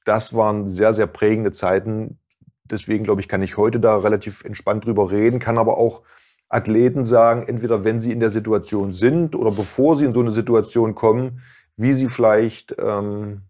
das 0.05 0.33
waren 0.33 0.69
sehr, 0.69 0.93
sehr 0.93 1.07
prägende 1.07 1.51
Zeiten. 1.51 2.19
Deswegen 2.65 3.03
glaube 3.03 3.21
ich, 3.21 3.27
kann 3.27 3.41
ich 3.41 3.57
heute 3.57 3.79
da 3.79 3.97
relativ 3.97 4.43
entspannt 4.43 4.85
drüber 4.85 5.11
reden, 5.11 5.39
kann 5.39 5.57
aber 5.57 5.77
auch 5.77 6.01
Athleten 6.49 7.03
sagen, 7.05 7.47
entweder 7.47 7.83
wenn 7.83 7.99
sie 7.99 8.11
in 8.11 8.19
der 8.19 8.31
Situation 8.31 8.93
sind 8.93 9.35
oder 9.35 9.51
bevor 9.51 9.97
sie 9.97 10.05
in 10.05 10.13
so 10.13 10.19
eine 10.19 10.31
Situation 10.31 10.93
kommen, 10.95 11.41
wie 11.75 11.93
sie 11.93 12.07
vielleicht 12.07 12.75
ähm, 12.77 13.41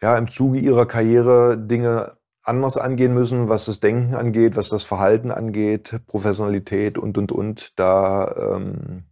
ja, 0.00 0.16
im 0.16 0.28
Zuge 0.28 0.58
ihrer 0.58 0.86
Karriere 0.86 1.58
Dinge 1.58 2.16
anders 2.50 2.76
angehen 2.76 3.14
müssen, 3.14 3.48
was 3.48 3.64
das 3.64 3.80
Denken 3.80 4.14
angeht, 4.14 4.56
was 4.56 4.68
das 4.68 4.82
Verhalten 4.82 5.30
angeht, 5.30 6.00
Professionalität 6.06 6.98
und, 6.98 7.16
und, 7.16 7.32
und. 7.32 7.78
Da, 7.78 8.56
ähm, 8.56 9.04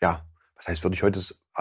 ja, 0.00 0.22
was 0.54 0.68
heißt, 0.68 0.84
würde 0.84 0.94
ich 0.94 1.02
heute 1.02 1.20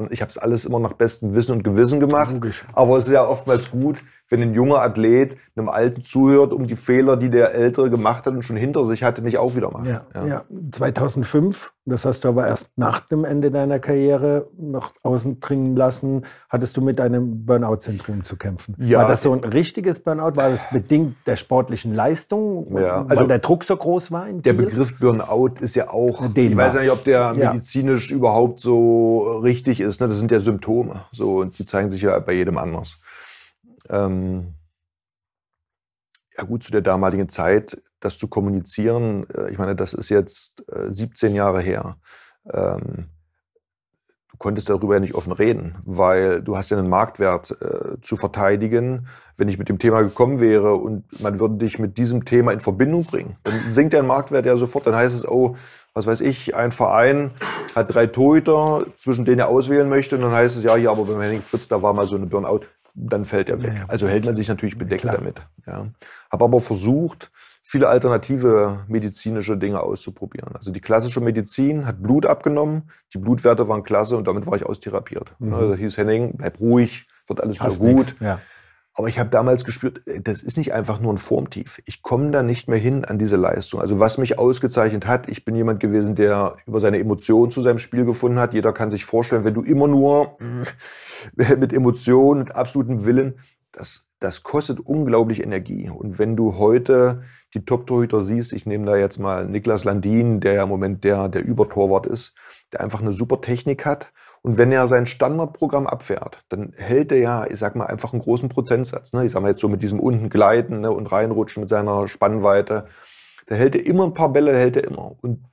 ich 0.10 0.22
habe 0.22 0.30
es 0.30 0.38
alles 0.38 0.66
immer 0.66 0.80
nach 0.80 0.94
bestem 0.94 1.36
Wissen 1.36 1.54
und 1.54 1.64
Gewissen 1.64 2.00
gemacht. 2.00 2.34
Logisch. 2.34 2.66
Aber 2.74 2.98
es 2.98 3.08
ist 3.08 3.14
ja 3.14 3.26
oftmals 3.26 3.72
gut, 3.72 4.04
wenn 4.30 4.42
ein 4.42 4.54
junger 4.54 4.82
Athlet 4.82 5.38
einem 5.56 5.70
Alten 5.70 6.02
zuhört, 6.02 6.52
um 6.52 6.68
die 6.68 6.76
Fehler, 6.76 7.16
die 7.16 7.30
der 7.30 7.54
Ältere 7.54 7.90
gemacht 7.90 8.26
hat 8.26 8.34
und 8.34 8.44
schon 8.44 8.58
hinter 8.58 8.84
sich 8.84 9.04
hatte, 9.04 9.22
nicht 9.22 9.38
auch 9.38 9.56
wieder 9.56 9.72
macht. 9.72 9.88
Ja, 9.88 10.06
ja. 10.14 10.26
ja. 10.26 10.44
2005, 10.72 11.72
das 11.86 12.04
hast 12.04 12.24
du 12.24 12.28
aber 12.28 12.48
erst 12.48 12.70
nach 12.76 13.00
dem 13.00 13.24
Ende 13.24 13.52
deiner 13.52 13.80
Karriere 13.80 14.48
nach 14.58 14.92
außen 15.04 15.40
dringen 15.40 15.76
lassen, 15.76 16.24
hattest 16.50 16.76
du 16.76 16.82
mit 16.82 17.00
einem 17.00 17.46
Burnout-Syndrom 17.46 18.24
zu 18.24 18.36
kämpfen. 18.36 18.76
Ja. 18.80 19.00
War 19.00 19.08
das 19.08 19.22
so 19.24 19.32
ein 19.32 19.44
richtiges 19.44 20.00
Burnout? 20.00 20.36
War 20.36 20.50
das 20.50 20.70
bedingt 20.72 21.16
der 21.26 21.38
sportlichen 21.38 21.94
Leistung, 21.94 22.78
ja. 22.78 23.06
also, 23.08 23.22
weil 23.22 23.28
der 23.28 23.40
Druck 23.40 23.64
so 23.64 23.78
groß 23.78 24.12
war? 24.12 24.26
der 24.26 24.54
Begriff 24.54 24.98
Burnout 25.00 25.62
ist 25.62 25.76
ja 25.76 25.90
auch, 25.90 26.26
Den 26.34 26.52
ich 26.52 26.58
weiß 26.58 26.76
nicht, 26.76 26.92
ob 26.92 27.04
der 27.04 27.34
medizinisch 27.34 28.12
überhaupt 28.12 28.60
so 28.60 29.40
richtig 29.44 29.80
ist. 29.80 30.02
Ne? 30.02 30.08
Das 30.08 30.18
sind 30.18 30.32
ja 30.32 30.42
Symptome. 30.42 31.06
So, 31.12 31.38
und 31.40 31.58
die 31.60 31.66
zeigen 31.66 31.92
sich 31.92 32.02
ja 32.02 32.18
bei 32.20 32.34
jedem 32.34 32.58
anders. 32.58 33.00
Ähm, 33.90 34.56
ja 36.38 36.44
gut, 36.44 36.64
zu 36.64 36.72
der 36.72 36.82
damaligen 36.82 37.30
Zeit, 37.30 37.82
das 38.00 38.18
zu 38.18 38.28
kommunizieren, 38.28 39.26
äh, 39.30 39.52
ich 39.52 39.58
meine, 39.58 39.76
das 39.76 39.94
ist 39.94 40.10
jetzt 40.10 40.64
äh, 40.72 40.92
17 40.92 41.34
Jahre 41.34 41.62
her. 41.62 41.98
Ähm, 42.52 43.10
du 44.32 44.38
konntest 44.38 44.70
darüber 44.70 44.96
ja 44.96 45.00
nicht 45.00 45.16
offen 45.16 45.32
reden, 45.32 45.76
weil 45.86 46.42
du 46.42 46.58
hast 46.58 46.70
ja 46.70 46.78
einen 46.78 46.90
Marktwert 46.90 47.52
äh, 47.62 48.02
zu 48.02 48.16
verteidigen. 48.16 49.08
Wenn 49.38 49.50
ich 49.50 49.58
mit 49.58 49.70
dem 49.70 49.80
Thema 49.80 50.02
gekommen 50.02 50.40
wäre 50.40 50.76
und 50.76 51.22
man 51.22 51.40
würde 51.40 51.56
dich 51.56 51.80
mit 51.80 51.98
diesem 51.98 52.26
Thema 52.26 52.52
in 52.52 52.62
Verbindung 52.62 53.04
bringen, 53.06 53.38
dann 53.44 53.70
sinkt 53.70 53.94
dein 53.94 54.08
Marktwert 54.08 54.46
ja 54.46 54.56
sofort. 54.58 54.88
Dann 54.88 54.96
heißt 54.96 55.16
es, 55.16 55.28
oh, 55.28 55.56
was 55.94 56.08
weiß 56.08 56.22
ich, 56.22 56.56
ein 56.56 56.72
Verein 56.72 57.32
hat 57.74 57.94
drei 57.94 58.08
Torhüter, 58.08 58.86
zwischen 58.98 59.26
denen 59.26 59.40
er 59.40 59.48
auswählen 59.48 59.90
möchte. 59.90 60.16
Und 60.16 60.22
dann 60.22 60.32
heißt 60.32 60.58
es, 60.58 60.64
ja, 60.64 60.76
ja, 60.78 60.92
aber 60.92 61.06
beim 61.06 61.22
Henning 61.22 61.42
Fritz, 61.42 61.68
da 61.68 61.82
war 61.82 61.94
mal 61.94 62.08
so 62.08 62.16
eine 62.16 62.26
Burnout 62.26 62.62
dann 62.96 63.26
fällt 63.26 63.50
er 63.50 63.62
weg. 63.62 63.74
Ja, 63.74 63.80
ja. 63.80 63.86
Also 63.88 64.08
hält 64.08 64.26
man 64.26 64.36
sich 64.36 64.48
natürlich 64.48 64.78
bedeckt 64.78 65.02
Klar. 65.02 65.18
damit. 65.18 65.42
Ja. 65.68 65.88
Habe 66.32 66.44
aber 66.46 66.60
versucht, 66.60 67.32
viele 67.62 67.90
alternative 67.90 68.86
medizinische 68.88 69.58
Dinge 69.58 69.82
auszuprobieren. 69.82 70.56
Also 70.56 70.72
die 70.72 70.82
klassische 70.82 71.20
Medizin 71.20 71.86
hat 71.86 72.02
Blut 72.02 72.26
abgenommen, 72.26 72.90
die 73.14 73.18
Blutwerte 73.18 73.68
waren 73.68 73.84
klasse 73.84 74.18
und 74.18 74.28
damit 74.28 74.48
war 74.48 74.56
ich 74.56 74.66
austherapiert. 74.66 75.34
Mhm. 75.40 75.54
Also 75.54 75.76
hieß 75.76 75.98
Henning, 75.98 76.38
bleib 76.38 76.60
ruhig, 76.60 77.08
wird 77.28 77.42
alles 77.42 77.60
wieder 77.60 77.94
gut. 77.94 78.16
Ja. 78.20 78.40
Aber 78.98 79.10
ich 79.10 79.20
habe 79.20 79.30
damals 79.30 79.66
gespürt, 79.66 80.08
äh, 80.08 80.22
das 80.22 80.42
ist 80.42 80.58
nicht 80.58 80.74
einfach 80.74 81.00
nur 81.00 81.14
ein 81.14 81.18
Formtief. 81.18 81.82
Ich 81.86 82.02
komme 82.02 82.32
da 82.32 82.42
nicht 82.42 82.68
mehr 82.68 82.80
hin 82.80 83.06
an 83.06 83.20
diese 83.20 83.36
Leistung. 83.36 83.82
Also 83.82 84.00
was 84.00 84.18
mich 84.18 84.40
ausgezeichnet 84.40 85.06
hat, 85.06 85.28
ich 85.28 85.46
bin 85.46 85.56
jemand 85.56 85.82
gewesen, 85.82 86.16
der 86.16 86.56
über 86.66 86.80
seine 86.80 87.00
Emotionen 87.00 87.52
zu 87.52 87.62
seinem 87.62 87.80
Spiel 87.80 88.06
gefunden 88.06 88.40
hat. 88.40 88.54
Jeder 88.54 88.74
kann 88.74 88.92
sich 88.92 89.06
vorstellen, 89.06 89.44
wenn 89.44 89.54
du 89.54 89.62
immer 89.62 89.88
nur 89.88 90.38
mit 91.36 91.74
Emotionen, 91.74 92.40
mit 92.40 92.56
absolutem 92.56 93.06
Willen, 93.06 93.36
das, 93.74 94.08
das 94.20 94.44
kostet 94.44 94.80
unglaublich 94.80 95.44
Energie. 95.44 95.90
Und 95.90 96.18
wenn 96.18 96.38
du 96.38 96.58
heute 96.58 97.24
die 97.54 97.66
Top-Torhüter 97.66 98.24
siehst, 98.24 98.54
ich 98.54 98.66
nehme 98.66 98.86
da 98.86 98.96
jetzt 98.96 99.20
mal 99.20 99.46
Niklas 99.46 99.84
Landin, 99.84 100.40
der 100.40 100.54
ja 100.54 100.64
im 100.64 100.70
Moment 100.70 101.04
der, 101.04 101.28
der 101.28 101.44
Übertorwart 101.44 102.06
ist, 102.06 102.34
der 102.72 102.80
einfach 102.80 103.02
eine 103.02 103.12
super 103.12 103.42
Technik 103.42 103.86
hat 103.86 104.14
und 104.46 104.60
wenn 104.60 104.72
er 104.72 104.88
sein 104.88 105.08
Standardprogramm 105.08 105.88
abfährt, 105.88 106.46
dann 106.50 106.74
hält 106.78 107.12
er 107.12 107.18
ja, 107.18 107.48
ich 107.48 107.58
sag 107.58 107.76
mal, 107.76 107.88
einfach 107.88 108.14
einen 108.14 108.22
großen 108.22 108.48
Prozentsatz. 108.48 109.12
Ne? 109.12 109.26
Ich 109.26 109.32
sag 109.32 109.42
mal 109.42 109.48
jetzt 109.48 109.60
so 109.60 109.68
mit 109.68 109.82
diesem 109.82 110.00
unten 110.00 110.30
gleiten 110.30 110.82
ne, 110.82 110.92
und 110.92 111.12
reinrutschen 111.12 111.62
mit 111.62 111.70
seiner 111.70 112.08
Spannweite. 112.08 112.86
Da 113.48 113.56
hält 113.56 113.76
er 113.76 113.84
immer 113.88 114.04
ein 114.04 114.14
paar 114.14 114.32
Bälle, 114.32 114.56
hält 114.56 114.78
er 114.78 114.84
immer. 114.84 115.16
Und 115.24 115.46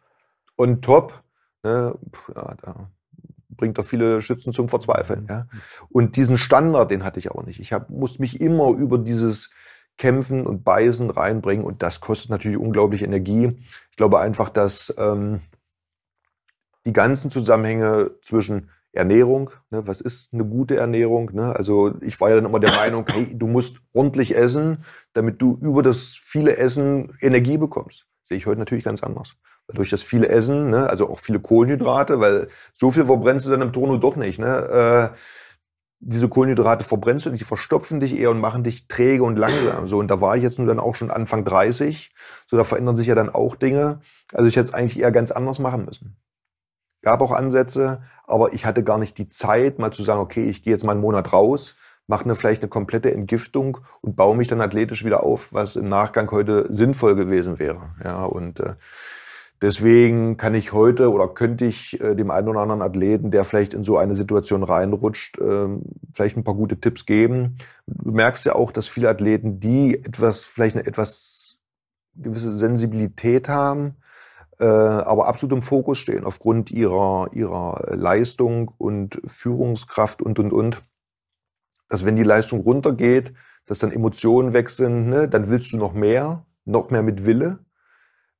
on 0.58 0.82
top, 0.82 1.22
ne, 1.62 1.94
ja, 2.36 2.54
da 2.60 2.90
bringt 3.48 3.78
er 3.78 3.84
viele 3.84 4.20
Schützen 4.20 4.52
zum 4.52 4.68
Verzweifeln. 4.68 5.26
Ja? 5.26 5.46
Und 5.88 6.16
diesen 6.16 6.36
Standard, 6.36 6.90
den 6.90 7.02
hatte 7.02 7.18
ich 7.18 7.30
auch 7.30 7.44
nicht. 7.44 7.60
Ich 7.60 7.72
hab, 7.72 7.88
musste 7.88 8.20
mich 8.20 8.42
immer 8.42 8.72
über 8.72 8.98
dieses 8.98 9.48
Kämpfen 9.96 10.46
und 10.46 10.64
Beißen 10.64 11.08
reinbringen 11.08 11.64
und 11.64 11.82
das 11.82 12.02
kostet 12.02 12.28
natürlich 12.28 12.58
unglaublich 12.58 13.00
Energie. 13.00 13.58
Ich 13.90 13.96
glaube 13.96 14.20
einfach, 14.20 14.50
dass 14.50 14.92
ähm, 14.98 15.40
die 16.84 16.92
ganzen 16.92 17.30
Zusammenhänge 17.30 18.10
zwischen 18.20 18.68
Ernährung, 18.92 19.50
ne, 19.70 19.86
was 19.86 20.00
ist 20.02 20.32
eine 20.34 20.44
gute 20.44 20.76
Ernährung? 20.76 21.30
Ne? 21.32 21.56
Also 21.56 21.94
ich 22.02 22.20
war 22.20 22.28
ja 22.28 22.36
dann 22.36 22.44
immer 22.44 22.60
der 22.60 22.72
Meinung, 22.72 23.06
hey, 23.10 23.26
du 23.32 23.46
musst 23.46 23.78
ordentlich 23.94 24.36
essen, 24.36 24.84
damit 25.14 25.40
du 25.40 25.58
über 25.62 25.82
das 25.82 26.08
viele 26.08 26.58
Essen 26.58 27.14
Energie 27.20 27.56
bekommst. 27.56 28.06
Sehe 28.22 28.36
ich 28.36 28.46
heute 28.46 28.58
natürlich 28.58 28.84
ganz 28.84 29.02
anders. 29.02 29.36
Weil 29.66 29.76
durch 29.76 29.88
das 29.88 30.02
viele 30.02 30.28
Essen, 30.28 30.70
ne, 30.70 30.90
also 30.90 31.08
auch 31.08 31.20
viele 31.20 31.40
Kohlenhydrate, 31.40 32.20
weil 32.20 32.48
so 32.74 32.90
viel 32.90 33.06
verbrennst 33.06 33.46
du 33.46 33.50
dann 33.50 33.62
im 33.62 33.72
Turno 33.72 33.96
doch 33.96 34.16
nicht. 34.16 34.38
Ne? 34.38 35.12
Äh, 35.12 35.16
diese 36.00 36.28
Kohlenhydrate 36.28 36.84
verbrennst 36.84 37.24
du 37.24 37.30
nicht, 37.30 37.40
die 37.40 37.46
verstopfen 37.46 37.98
dich 37.98 38.18
eher 38.18 38.30
und 38.30 38.40
machen 38.40 38.62
dich 38.62 38.88
träge 38.88 39.22
und 39.22 39.36
langsam. 39.36 39.88
So, 39.88 39.98
und 39.98 40.08
da 40.08 40.20
war 40.20 40.36
ich 40.36 40.42
jetzt 40.42 40.58
nun 40.58 40.68
dann 40.68 40.80
auch 40.80 40.96
schon 40.96 41.10
Anfang 41.10 41.44
30. 41.44 42.12
So, 42.46 42.58
da 42.58 42.64
verändern 42.64 42.96
sich 42.96 43.06
ja 43.06 43.14
dann 43.14 43.30
auch 43.30 43.54
Dinge. 43.54 44.00
Also 44.34 44.48
ich 44.48 44.56
hätte 44.56 44.66
es 44.66 44.74
eigentlich 44.74 45.00
eher 45.00 45.12
ganz 45.12 45.30
anders 45.30 45.58
machen 45.58 45.86
müssen 45.86 46.16
gab 47.02 47.20
auch 47.20 47.32
Ansätze, 47.32 48.02
aber 48.26 48.52
ich 48.52 48.64
hatte 48.64 48.82
gar 48.82 48.98
nicht 48.98 49.18
die 49.18 49.28
Zeit, 49.28 49.78
mal 49.78 49.92
zu 49.92 50.02
sagen, 50.02 50.20
okay, 50.20 50.44
ich 50.44 50.62
gehe 50.62 50.72
jetzt 50.72 50.84
mal 50.84 50.92
einen 50.92 51.00
Monat 51.00 51.32
raus, 51.32 51.76
mache 52.06 52.24
eine, 52.24 52.34
vielleicht 52.34 52.62
eine 52.62 52.68
komplette 52.68 53.12
Entgiftung 53.12 53.78
und 54.00 54.16
baue 54.16 54.36
mich 54.36 54.48
dann 54.48 54.60
athletisch 54.60 55.04
wieder 55.04 55.22
auf, 55.22 55.52
was 55.52 55.76
im 55.76 55.88
Nachgang 55.88 56.30
heute 56.30 56.66
sinnvoll 56.70 57.14
gewesen 57.14 57.58
wäre. 57.58 57.90
Ja, 58.02 58.24
und 58.24 58.60
äh, 58.60 58.74
deswegen 59.60 60.36
kann 60.36 60.54
ich 60.54 60.72
heute 60.72 61.10
oder 61.10 61.28
könnte 61.28 61.64
ich 61.64 62.00
äh, 62.00 62.14
dem 62.14 62.30
einen 62.30 62.48
oder 62.48 62.60
anderen 62.60 62.82
Athleten, 62.82 63.30
der 63.30 63.44
vielleicht 63.44 63.74
in 63.74 63.84
so 63.84 63.98
eine 63.98 64.14
Situation 64.14 64.62
reinrutscht, 64.62 65.38
äh, 65.38 65.68
vielleicht 66.14 66.36
ein 66.36 66.44
paar 66.44 66.54
gute 66.54 66.80
Tipps 66.80 67.06
geben. 67.06 67.58
Du 67.86 68.12
merkst 68.12 68.44
ja 68.46 68.54
auch, 68.54 68.72
dass 68.72 68.88
viele 68.88 69.08
Athleten, 69.08 69.60
die 69.60 70.02
etwas, 70.04 70.44
vielleicht 70.44 70.76
eine 70.76 70.86
etwas 70.86 71.58
gewisse 72.14 72.52
Sensibilität 72.52 73.48
haben, 73.48 73.96
aber 74.64 75.26
absolut 75.26 75.56
im 75.56 75.62
Fokus 75.62 75.98
stehen 75.98 76.24
aufgrund 76.24 76.70
ihrer, 76.70 77.30
ihrer 77.32 77.96
Leistung 77.96 78.72
und 78.78 79.20
Führungskraft 79.26 80.22
und, 80.22 80.38
und, 80.38 80.52
und. 80.52 80.82
Dass 81.88 82.04
wenn 82.04 82.16
die 82.16 82.22
Leistung 82.22 82.60
runtergeht, 82.60 83.32
dass 83.66 83.78
dann 83.78 83.92
Emotionen 83.92 84.52
weg 84.52 84.70
sind, 84.70 85.08
ne? 85.08 85.28
dann 85.28 85.48
willst 85.50 85.72
du 85.72 85.76
noch 85.76 85.92
mehr, 85.92 86.44
noch 86.64 86.90
mehr 86.90 87.02
mit 87.02 87.26
Wille. 87.26 87.58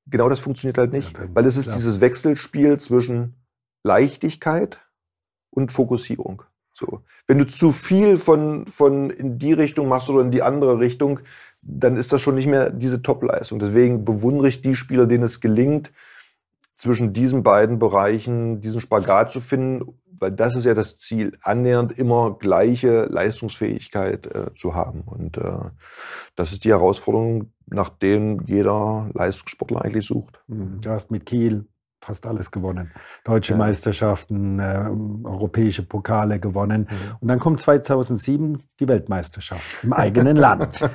Genau 0.06 0.28
das 0.28 0.40
funktioniert 0.40 0.78
halt 0.78 0.92
nicht, 0.92 1.16
ja, 1.16 1.24
weil 1.32 1.46
es 1.46 1.56
ist 1.56 1.68
ja. 1.68 1.74
dieses 1.74 2.00
Wechselspiel 2.00 2.78
zwischen 2.78 3.34
Leichtigkeit 3.84 4.78
und 5.50 5.70
Fokussierung. 5.70 6.42
So. 6.74 7.02
Wenn 7.26 7.38
du 7.38 7.46
zu 7.46 7.70
viel 7.70 8.16
von, 8.16 8.66
von 8.66 9.10
in 9.10 9.38
die 9.38 9.52
Richtung 9.52 9.88
machst 9.88 10.08
oder 10.08 10.22
in 10.22 10.30
die 10.30 10.42
andere 10.42 10.80
Richtung, 10.80 11.20
dann 11.60 11.96
ist 11.96 12.12
das 12.12 12.20
schon 12.20 12.34
nicht 12.34 12.46
mehr 12.46 12.70
diese 12.70 13.02
Top-Leistung. 13.02 13.58
Deswegen 13.58 14.04
bewundere 14.04 14.48
ich 14.48 14.62
die 14.62 14.74
Spieler, 14.74 15.06
denen 15.06 15.24
es 15.24 15.40
gelingt, 15.40 15.92
zwischen 16.82 17.12
diesen 17.12 17.44
beiden 17.44 17.78
Bereichen 17.78 18.60
diesen 18.60 18.80
Spagat 18.80 19.30
zu 19.30 19.38
finden, 19.38 20.00
weil 20.18 20.32
das 20.32 20.56
ist 20.56 20.64
ja 20.64 20.74
das 20.74 20.98
Ziel, 20.98 21.38
annähernd 21.40 21.96
immer 21.96 22.36
gleiche 22.36 23.04
Leistungsfähigkeit 23.04 24.26
äh, 24.26 24.52
zu 24.56 24.74
haben. 24.74 25.02
Und 25.02 25.36
äh, 25.36 25.42
das 26.34 26.50
ist 26.50 26.64
die 26.64 26.70
Herausforderung, 26.70 27.52
nach 27.66 27.88
dem 27.88 28.40
jeder 28.46 29.08
Leistungssportler 29.14 29.84
eigentlich 29.84 30.06
sucht. 30.06 30.40
Mhm. 30.48 30.80
Du 30.80 30.90
hast 30.90 31.12
mit 31.12 31.24
Kiel 31.24 31.66
fast 32.00 32.26
alles 32.26 32.50
gewonnen. 32.50 32.90
Deutsche 33.22 33.52
ja. 33.52 33.58
Meisterschaften, 33.58 34.58
äh, 34.58 34.90
europäische 35.22 35.84
Pokale 35.84 36.40
gewonnen. 36.40 36.88
Mhm. 36.90 37.16
Und 37.20 37.28
dann 37.28 37.38
kommt 37.38 37.60
2007 37.60 38.60
die 38.80 38.88
Weltmeisterschaft 38.88 39.84
im 39.84 39.92
eigenen 39.92 40.36
Land. 40.48 40.80
Der 40.80 40.90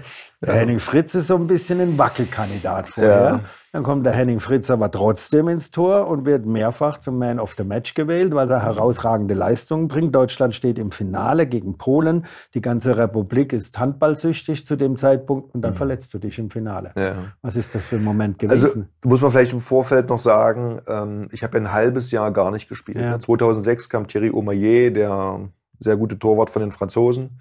ja. 0.45 0.53
Henning 0.53 0.79
Fritz 0.79 1.15
ist 1.15 1.27
so 1.27 1.35
ein 1.35 1.47
bisschen 1.47 1.79
ein 1.79 1.97
Wackelkandidat 1.97 2.89
vorher. 2.89 3.13
Ja. 3.13 3.39
Dann 3.77 3.83
kommt 3.83 4.07
der 4.07 4.13
Henning 4.13 4.39
Fritz 4.39 4.71
aber 4.71 4.89
trotzdem 4.89 5.47
ins 5.49 5.69
Tor 5.69 6.07
und 6.07 6.25
wird 6.25 6.47
mehrfach 6.47 6.97
zum 6.97 7.19
Man 7.19 7.39
of 7.39 7.53
the 7.59 7.63
Match 7.63 7.93
gewählt, 7.93 8.33
weil 8.33 8.49
er 8.49 8.63
herausragende 8.63 9.35
Leistungen 9.35 9.87
bringt. 9.87 10.15
Deutschland 10.15 10.55
steht 10.55 10.79
im 10.79 10.89
Finale 10.89 11.45
gegen 11.45 11.77
Polen. 11.77 12.25
Die 12.55 12.61
ganze 12.61 12.97
Republik 12.97 13.53
ist 13.53 13.77
handballsüchtig 13.77 14.65
zu 14.65 14.77
dem 14.77 14.97
Zeitpunkt 14.97 15.53
und 15.53 15.61
dann 15.61 15.73
mhm. 15.73 15.77
verletzt 15.77 16.11
du 16.15 16.17
dich 16.17 16.39
im 16.39 16.49
Finale. 16.49 16.91
Ja. 16.97 17.17
Was 17.43 17.55
ist 17.55 17.75
das 17.75 17.85
für 17.85 17.97
ein 17.97 18.03
Moment 18.03 18.43
also, 18.49 18.65
gewesen? 18.65 18.89
Also 19.03 19.09
muss 19.09 19.21
man 19.21 19.29
vielleicht 19.29 19.53
im 19.53 19.59
Vorfeld 19.59 20.09
noch 20.09 20.17
sagen, 20.17 20.81
ähm, 20.87 21.29
ich 21.31 21.43
habe 21.43 21.55
ein 21.59 21.71
halbes 21.71 22.09
Jahr 22.09 22.31
gar 22.31 22.49
nicht 22.49 22.67
gespielt. 22.69 22.97
Ja. 22.97 23.19
2006 23.19 23.89
kam 23.89 24.07
Thierry 24.07 24.31
Omeyer, 24.31 24.89
der 24.89 25.51
sehr 25.79 25.97
gute 25.97 26.17
Torwart 26.17 26.49
von 26.49 26.63
den 26.63 26.71
Franzosen. 26.71 27.39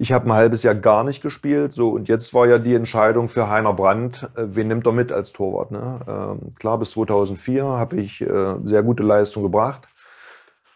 Ich 0.00 0.12
habe 0.12 0.26
ein 0.28 0.32
halbes 0.32 0.62
Jahr 0.62 0.76
gar 0.76 1.02
nicht 1.02 1.22
gespielt. 1.22 1.72
So, 1.72 1.90
und 1.90 2.08
jetzt 2.08 2.32
war 2.32 2.46
ja 2.46 2.58
die 2.58 2.74
Entscheidung 2.74 3.26
für 3.26 3.48
Heiner 3.48 3.72
Brandt, 3.72 4.30
äh, 4.36 4.44
wen 4.46 4.68
nimmt 4.68 4.86
er 4.86 4.92
mit 4.92 5.10
als 5.10 5.32
Torwart. 5.32 5.72
Ne? 5.72 6.00
Ähm, 6.06 6.54
klar, 6.54 6.78
bis 6.78 6.92
2004 6.92 7.64
habe 7.64 7.96
ich 7.96 8.20
äh, 8.20 8.54
sehr 8.62 8.84
gute 8.84 9.02
Leistung 9.02 9.42
gebracht. 9.42 9.88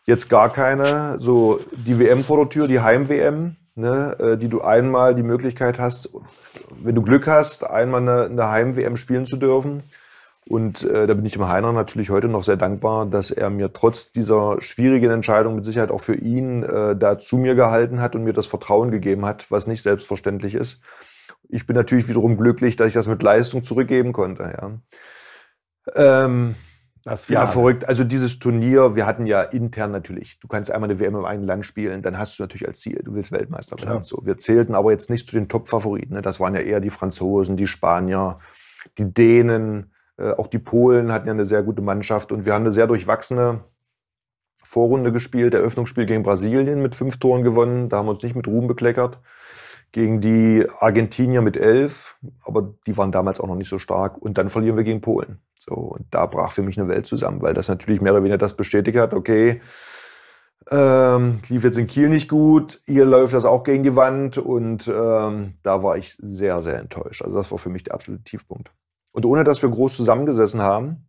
Jetzt 0.05 0.29
gar 0.29 0.53
keine. 0.53 1.21
So 1.21 1.61
die 1.71 2.01
WM 2.01 2.25
vor 2.25 2.39
der 2.39 2.49
Tür, 2.49 2.67
die 2.67 2.81
Heim-WM, 2.81 3.55
ne, 3.77 4.17
äh, 4.19 4.37
die 4.37 4.49
du 4.49 4.61
einmal 4.63 5.15
die 5.15 5.23
Möglichkeit 5.23 5.79
hast, 5.79 6.11
wenn 6.83 6.97
du 6.97 7.03
Glück 7.03 7.29
hast, 7.29 7.63
einmal 7.63 8.01
eine, 8.01 8.25
eine 8.25 8.49
Heim-WM 8.49 8.97
spielen 8.97 9.27
zu 9.27 9.37
dürfen. 9.37 9.85
Und 10.49 10.83
äh, 10.83 11.07
da 11.07 11.15
bin 11.15 11.25
ich 11.25 11.35
dem 11.35 11.47
Heiner 11.47 11.73
natürlich 11.73 12.11
heute 12.11 12.29
noch 12.29 12.43
sehr 12.43 12.57
dankbar, 12.57 13.07
dass 13.07 13.31
er 13.31 13.49
mir 13.49 13.73
trotz 13.73 14.11
dieser 14.11 14.61
schwierigen 14.61 15.11
Entscheidung 15.11 15.55
mit 15.55 15.65
Sicherheit 15.65 15.91
auch 15.91 16.01
für 16.01 16.17
ihn 16.17 16.65
äh, 16.65 16.97
da 16.97 17.19
zu 17.19 17.39
mir 17.39 17.55
gehalten 17.55 18.01
hat 18.01 18.17
und 18.17 18.25
mir 18.25 18.33
das 18.33 18.47
Vertrauen 18.47 18.91
gegeben 18.91 19.25
hat, 19.25 19.51
was 19.51 19.67
nicht 19.67 19.83
selbstverständlich 19.83 20.55
ist. 20.55 20.81
Ich 21.49 21.67
bin 21.67 21.77
natürlich 21.77 22.09
wiederum 22.09 22.37
glücklich, 22.37 22.77
dass 22.77 22.89
ich 22.89 22.95
das 22.95 23.07
mit 23.07 23.23
Leistung 23.23 23.63
zurückgeben 23.63 24.13
konnte. 24.13 24.43
Ja. 24.43 24.79
Ähm, 25.95 26.55
ja, 27.05 27.47
verrückt. 27.47 27.89
Also 27.89 28.05
dieses 28.05 28.39
Turnier, 28.39 28.95
wir 28.95 29.07
hatten 29.07 29.27
ja 29.27 29.43
intern 29.43 29.91
natürlich, 29.91 30.39
du 30.39 30.47
kannst 30.47 30.71
einmal 30.71 30.89
eine 30.89 31.01
WM 31.01 31.17
im 31.17 31.25
eigenen 31.25 31.49
Land 31.49 31.67
spielen, 31.67 32.03
dann 32.03 32.17
hast 32.17 32.39
du 32.39 32.45
natürlich 32.45 32.67
als 32.67 32.81
Ziel, 32.81 33.01
du 33.05 33.15
willst 33.15 33.33
Weltmeister 33.33 33.77
werden. 33.85 34.05
So, 34.05 34.21
wir 34.25 34.39
zählten 34.39 34.75
aber 34.75 34.93
jetzt 34.93 35.11
nicht 35.11 35.27
zu 35.27 35.35
den 35.35 35.49
Top-Favoriten. 35.49 36.15
Ne? 36.15 36.23
Das 36.23 36.39
waren 36.39 36.55
ja 36.55 36.61
eher 36.61 36.81
die 36.81 36.91
Franzosen, 36.91 37.57
die 37.57 37.67
Spanier, 37.67 38.39
die 38.99 39.13
Dänen, 39.13 39.93
auch 40.19 40.47
die 40.47 40.59
Polen 40.59 41.13
hatten 41.13 41.27
ja 41.27 41.33
eine 41.33 41.47
sehr 41.47 41.63
gute 41.63 41.83
Mannschaft 41.83 42.33
und 42.33 42.45
wir 42.45 42.55
haben 42.55 42.63
eine 42.63 42.73
sehr 42.73 42.87
durchwachsene 42.87 43.61
Vorrunde 44.63 45.13
gespielt. 45.13 45.55
Eröffnungsspiel 45.55 46.07
gegen 46.07 46.23
Brasilien 46.23 46.83
mit 46.83 46.95
fünf 46.95 47.19
Toren 47.19 47.43
gewonnen. 47.43 47.89
Da 47.89 47.99
haben 47.99 48.07
wir 48.07 48.13
uns 48.13 48.23
nicht 48.23 48.37
mit 48.37 48.47
Ruhm 48.47 48.67
bekleckert. 48.67 49.19
Gegen 49.91 50.21
die 50.23 50.67
Argentinier 50.81 51.43
mit 51.43 51.57
elf, 51.57 52.17
aber 52.45 52.73
die 52.87 52.97
waren 52.97 53.13
damals 53.13 53.41
auch 53.41 53.47
noch 53.47 53.57
nicht 53.57 53.69
so 53.69 53.79
stark. 53.79 54.17
Und 54.17 54.39
dann 54.39 54.49
verlieren 54.49 54.77
wir 54.77 54.85
gegen 54.85 55.03
Polen. 55.03 55.39
So, 55.59 55.75
und 55.75 56.07
da 56.11 56.27
brach 56.27 56.53
für 56.53 56.63
mich 56.63 56.79
eine 56.79 56.89
Welt 56.89 57.07
zusammen, 57.07 57.43
weil 57.43 57.55
das 57.55 57.69
natürlich 57.69 58.01
mehr 58.01 58.13
oder 58.13 58.23
weniger 58.23 58.39
das 58.39 58.57
bestätigt 58.57 58.97
hat, 58.97 59.13
okay, 59.13 59.61
ähm, 60.71 61.41
lief 61.49 61.65
jetzt 61.65 61.77
in 61.77 61.87
Kiel 61.87 62.09
nicht 62.09 62.29
gut, 62.29 62.81
hier 62.87 63.05
läuft 63.05 63.35
das 63.35 63.45
auch 63.45 63.63
gegen 63.63 63.83
die 63.83 63.95
Wand 63.95 64.39
und 64.39 64.89
ähm, 64.89 65.55
da 65.63 65.83
war 65.83 65.97
ich 65.97 66.17
sehr, 66.21 66.63
sehr 66.63 66.79
enttäuscht. 66.79 67.23
Also 67.23 67.37
das 67.37 67.51
war 67.51 67.59
für 67.59 67.69
mich 67.69 67.85
der 67.85 67.95
absolute 67.95 68.25
Tiefpunkt. 68.25 68.73
Und 69.13 69.25
ohne 69.27 69.45
dass 69.45 69.63
wir 69.63 69.71
groß 69.71 69.97
zusammengesessen 69.97 70.61
haben, 70.61 71.07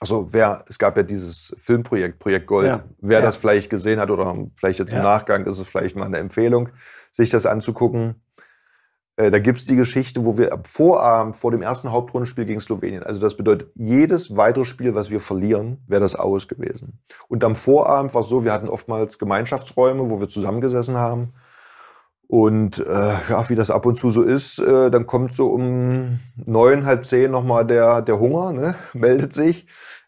also 0.00 0.32
wer, 0.32 0.64
es 0.68 0.78
gab 0.78 0.96
ja 0.96 1.04
dieses 1.04 1.54
Filmprojekt, 1.58 2.18
Projekt 2.18 2.48
Gold, 2.48 2.66
ja. 2.66 2.84
wer 2.98 3.20
ja. 3.20 3.24
das 3.24 3.36
vielleicht 3.36 3.70
gesehen 3.70 4.00
hat 4.00 4.10
oder 4.10 4.34
vielleicht 4.56 4.80
jetzt 4.80 4.90
im 4.90 4.98
ja. 4.98 5.04
Nachgang 5.04 5.46
ist 5.46 5.60
es 5.60 5.68
vielleicht 5.68 5.94
mal 5.94 6.06
eine 6.06 6.18
Empfehlung, 6.18 6.70
sich 7.12 7.30
das 7.30 7.46
anzugucken. 7.46 8.20
Äh, 9.16 9.30
da 9.30 9.38
gibt 9.38 9.58
es 9.58 9.64
die 9.64 9.76
Geschichte, 9.76 10.24
wo 10.24 10.38
wir 10.38 10.52
am 10.52 10.64
Vorabend 10.64 11.36
vor 11.36 11.52
dem 11.52 11.62
ersten 11.62 11.92
Hauptrundenspiel 11.92 12.46
gegen 12.46 12.60
Slowenien, 12.60 13.04
also 13.04 13.20
das 13.20 13.36
bedeutet, 13.36 13.70
jedes 13.76 14.36
weitere 14.36 14.64
Spiel, 14.64 14.94
was 14.96 15.10
wir 15.10 15.20
verlieren, 15.20 15.84
wäre 15.86 16.00
das 16.00 16.16
aus 16.16 16.48
gewesen. 16.48 16.98
Und 17.28 17.44
am 17.44 17.54
Vorabend 17.54 18.12
war 18.12 18.22
es 18.22 18.28
so, 18.28 18.42
wir 18.42 18.52
hatten 18.52 18.68
oftmals 18.68 19.18
Gemeinschaftsräume, 19.18 20.10
wo 20.10 20.18
wir 20.18 20.26
zusammengesessen 20.26 20.96
haben. 20.96 21.28
Und 22.32 22.78
äh, 22.78 23.12
ja, 23.28 23.50
wie 23.50 23.54
das 23.54 23.70
ab 23.70 23.84
und 23.84 23.96
zu 23.96 24.08
so 24.08 24.22
ist, 24.22 24.58
äh, 24.58 24.90
dann 24.90 25.06
kommt 25.06 25.34
so 25.34 25.48
um 25.48 26.18
neun, 26.34 26.86
halb 26.86 27.04
zehn 27.04 27.30
nochmal 27.30 27.66
der, 27.66 28.00
der 28.00 28.18
Hunger, 28.18 28.54
ne? 28.54 28.74
meldet 28.94 29.34
sich. 29.34 29.66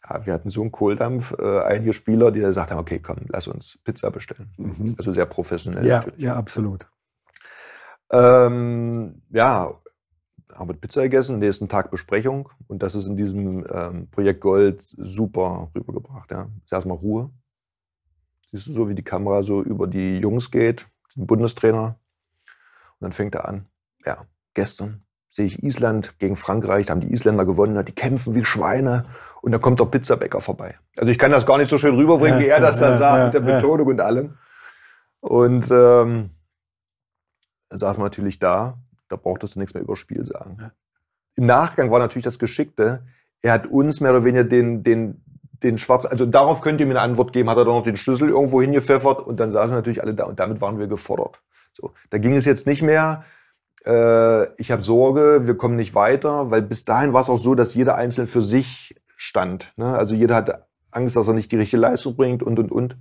Ja, 0.08 0.24
wir 0.24 0.32
hatten 0.32 0.48
so 0.48 0.62
einen 0.62 0.72
Kohldampf, 0.72 1.34
äh, 1.38 1.60
einige 1.60 1.92
Spieler, 1.92 2.30
die 2.30 2.40
da 2.40 2.46
gesagt 2.46 2.70
haben, 2.70 2.78
okay, 2.78 2.98
komm, 2.98 3.26
lass 3.28 3.46
uns 3.46 3.78
Pizza 3.84 4.10
bestellen. 4.10 4.48
Mhm. 4.56 4.94
Also 4.96 5.12
sehr 5.12 5.26
professionell. 5.26 5.86
Ja, 5.86 5.98
natürlich. 5.98 6.20
ja 6.20 6.36
absolut. 6.36 6.86
Ähm, 8.10 9.20
ja, 9.28 9.74
haben 10.54 10.68
wir 10.70 10.76
Pizza 10.76 11.02
gegessen, 11.02 11.40
nächsten 11.40 11.68
Tag 11.68 11.90
Besprechung. 11.90 12.48
Und 12.68 12.82
das 12.82 12.94
ist 12.94 13.06
in 13.06 13.18
diesem 13.18 13.66
ähm, 13.70 14.08
Projekt 14.10 14.40
Gold 14.40 14.80
super 14.96 15.70
rübergebracht. 15.74 16.30
Ja. 16.30 16.48
Ist 16.64 16.72
erstmal 16.72 16.96
Ruhe. 16.96 17.28
Siehst 18.50 18.68
du 18.68 18.72
so, 18.72 18.88
wie 18.88 18.94
die 18.94 19.04
Kamera 19.04 19.42
so 19.42 19.60
über 19.60 19.86
die 19.86 20.20
Jungs 20.20 20.50
geht, 20.50 20.86
den 21.16 21.26
Bundestrainer, 21.26 21.98
und 22.98 23.06
dann 23.06 23.12
fängt 23.12 23.34
er 23.34 23.48
an, 23.48 23.66
ja, 24.04 24.26
gestern 24.54 25.02
sehe 25.34 25.46
ich 25.46 25.64
Island 25.64 26.18
gegen 26.20 26.36
Frankreich, 26.36 26.86
da 26.86 26.92
haben 26.92 27.00
die 27.00 27.12
Isländer 27.12 27.44
gewonnen, 27.44 27.84
die 27.84 27.92
kämpfen 27.92 28.36
wie 28.36 28.44
Schweine 28.44 29.06
und 29.42 29.50
da 29.50 29.58
kommt 29.58 29.80
der 29.80 29.86
Pizzabäcker 29.86 30.40
vorbei. 30.40 30.78
Also 30.96 31.10
ich 31.10 31.18
kann 31.18 31.32
das 31.32 31.44
gar 31.44 31.58
nicht 31.58 31.68
so 31.68 31.76
schön 31.76 31.96
rüberbringen, 31.96 32.38
wie 32.38 32.46
er 32.46 32.60
das 32.60 32.78
da 32.78 32.96
sagt, 32.96 33.24
mit 33.24 33.34
der 33.34 33.40
Betonung 33.40 33.88
und 33.88 34.00
allem. 34.00 34.38
Und 35.18 35.68
ähm, 35.72 36.30
dann 37.68 37.78
saß 37.78 37.96
man 37.96 38.06
natürlich 38.06 38.38
da, 38.38 38.78
da 39.08 39.16
brauchtest 39.16 39.56
du 39.56 39.58
nichts 39.58 39.74
mehr 39.74 39.82
über 39.82 39.96
Spiel 39.96 40.24
sagen. 40.24 40.70
Im 41.34 41.46
Nachgang 41.46 41.90
war 41.90 41.98
natürlich 41.98 42.24
das 42.24 42.38
Geschickte, 42.38 43.04
er 43.42 43.52
hat 43.54 43.66
uns 43.66 44.00
mehr 44.00 44.12
oder 44.12 44.22
weniger 44.22 44.44
den, 44.44 44.84
den, 44.84 45.20
den 45.64 45.78
schwarzen, 45.78 46.10
also 46.12 46.26
darauf 46.26 46.60
könnt 46.60 46.78
ihr 46.78 46.86
mir 46.86 46.92
eine 46.92 47.00
Antwort 47.00 47.32
geben, 47.32 47.50
hat 47.50 47.56
er 47.56 47.64
dann 47.64 47.74
noch 47.74 47.82
den 47.82 47.96
Schlüssel 47.96 48.28
irgendwo 48.28 48.62
hingepfeffert 48.62 49.20
und 49.20 49.40
dann 49.40 49.50
saßen 49.50 49.74
natürlich 49.74 50.00
alle 50.00 50.14
da 50.14 50.24
und 50.24 50.38
damit 50.38 50.60
waren 50.60 50.78
wir 50.78 50.86
gefordert. 50.86 51.42
So, 51.74 51.92
da 52.10 52.18
ging 52.18 52.36
es 52.36 52.44
jetzt 52.44 52.66
nicht 52.66 52.82
mehr, 52.82 53.24
äh, 53.84 54.52
ich 54.60 54.70
habe 54.70 54.82
Sorge, 54.82 55.46
wir 55.46 55.56
kommen 55.56 55.76
nicht 55.76 55.94
weiter, 55.94 56.50
weil 56.50 56.62
bis 56.62 56.84
dahin 56.84 57.12
war 57.12 57.20
es 57.20 57.28
auch 57.28 57.36
so, 57.36 57.54
dass 57.54 57.74
jeder 57.74 57.96
Einzelne 57.96 58.26
für 58.26 58.42
sich 58.42 58.94
stand. 59.16 59.72
Ne? 59.76 59.96
Also 59.96 60.14
jeder 60.14 60.36
hatte 60.36 60.66
Angst, 60.92 61.16
dass 61.16 61.26
er 61.26 61.34
nicht 61.34 61.50
die 61.50 61.56
richtige 61.56 61.80
Leistung 61.80 62.16
bringt 62.16 62.42
und, 62.42 62.58
und, 62.58 62.70
und. 62.70 62.96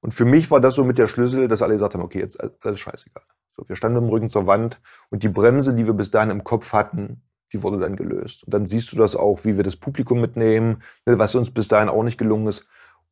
Und 0.00 0.12
für 0.12 0.24
mich 0.24 0.50
war 0.50 0.60
das 0.60 0.74
so 0.74 0.84
mit 0.84 0.98
der 0.98 1.06
Schlüssel, 1.06 1.48
dass 1.48 1.62
alle 1.62 1.74
gesagt 1.74 1.94
haben, 1.94 2.02
okay, 2.02 2.18
jetzt 2.18 2.38
alles 2.64 2.80
scheißegal. 2.80 3.22
So, 3.56 3.68
wir 3.68 3.76
standen 3.76 3.98
im 3.98 4.08
Rücken 4.08 4.28
zur 4.28 4.46
Wand 4.46 4.80
und 5.10 5.22
die 5.22 5.28
Bremse, 5.28 5.74
die 5.74 5.86
wir 5.86 5.94
bis 5.94 6.10
dahin 6.10 6.30
im 6.30 6.44
Kopf 6.44 6.72
hatten, 6.72 7.22
die 7.52 7.62
wurde 7.62 7.78
dann 7.78 7.96
gelöst. 7.96 8.44
Und 8.44 8.52
dann 8.52 8.66
siehst 8.66 8.92
du 8.92 8.96
das 8.96 9.16
auch, 9.16 9.44
wie 9.44 9.56
wir 9.56 9.64
das 9.64 9.76
Publikum 9.76 10.20
mitnehmen, 10.20 10.82
ne, 11.06 11.18
was 11.18 11.34
uns 11.34 11.50
bis 11.50 11.68
dahin 11.68 11.88
auch 11.88 12.02
nicht 12.02 12.18
gelungen 12.18 12.48
ist. 12.48 12.66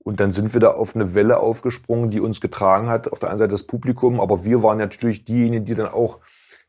Und 0.04 0.20
dann 0.20 0.32
sind 0.32 0.52
wir 0.52 0.60
da 0.60 0.70
auf 0.70 0.94
eine 0.94 1.14
Welle 1.14 1.40
aufgesprungen, 1.40 2.10
die 2.10 2.20
uns 2.20 2.40
getragen 2.40 2.88
hat. 2.88 3.10
Auf 3.10 3.18
der 3.18 3.30
einen 3.30 3.38
Seite 3.38 3.50
das 3.50 3.62
Publikum, 3.64 4.20
aber 4.20 4.44
wir 4.44 4.62
waren 4.62 4.78
natürlich 4.78 5.24
diejenigen, 5.24 5.64
die 5.64 5.74
dann 5.74 5.88
auch 5.88 6.20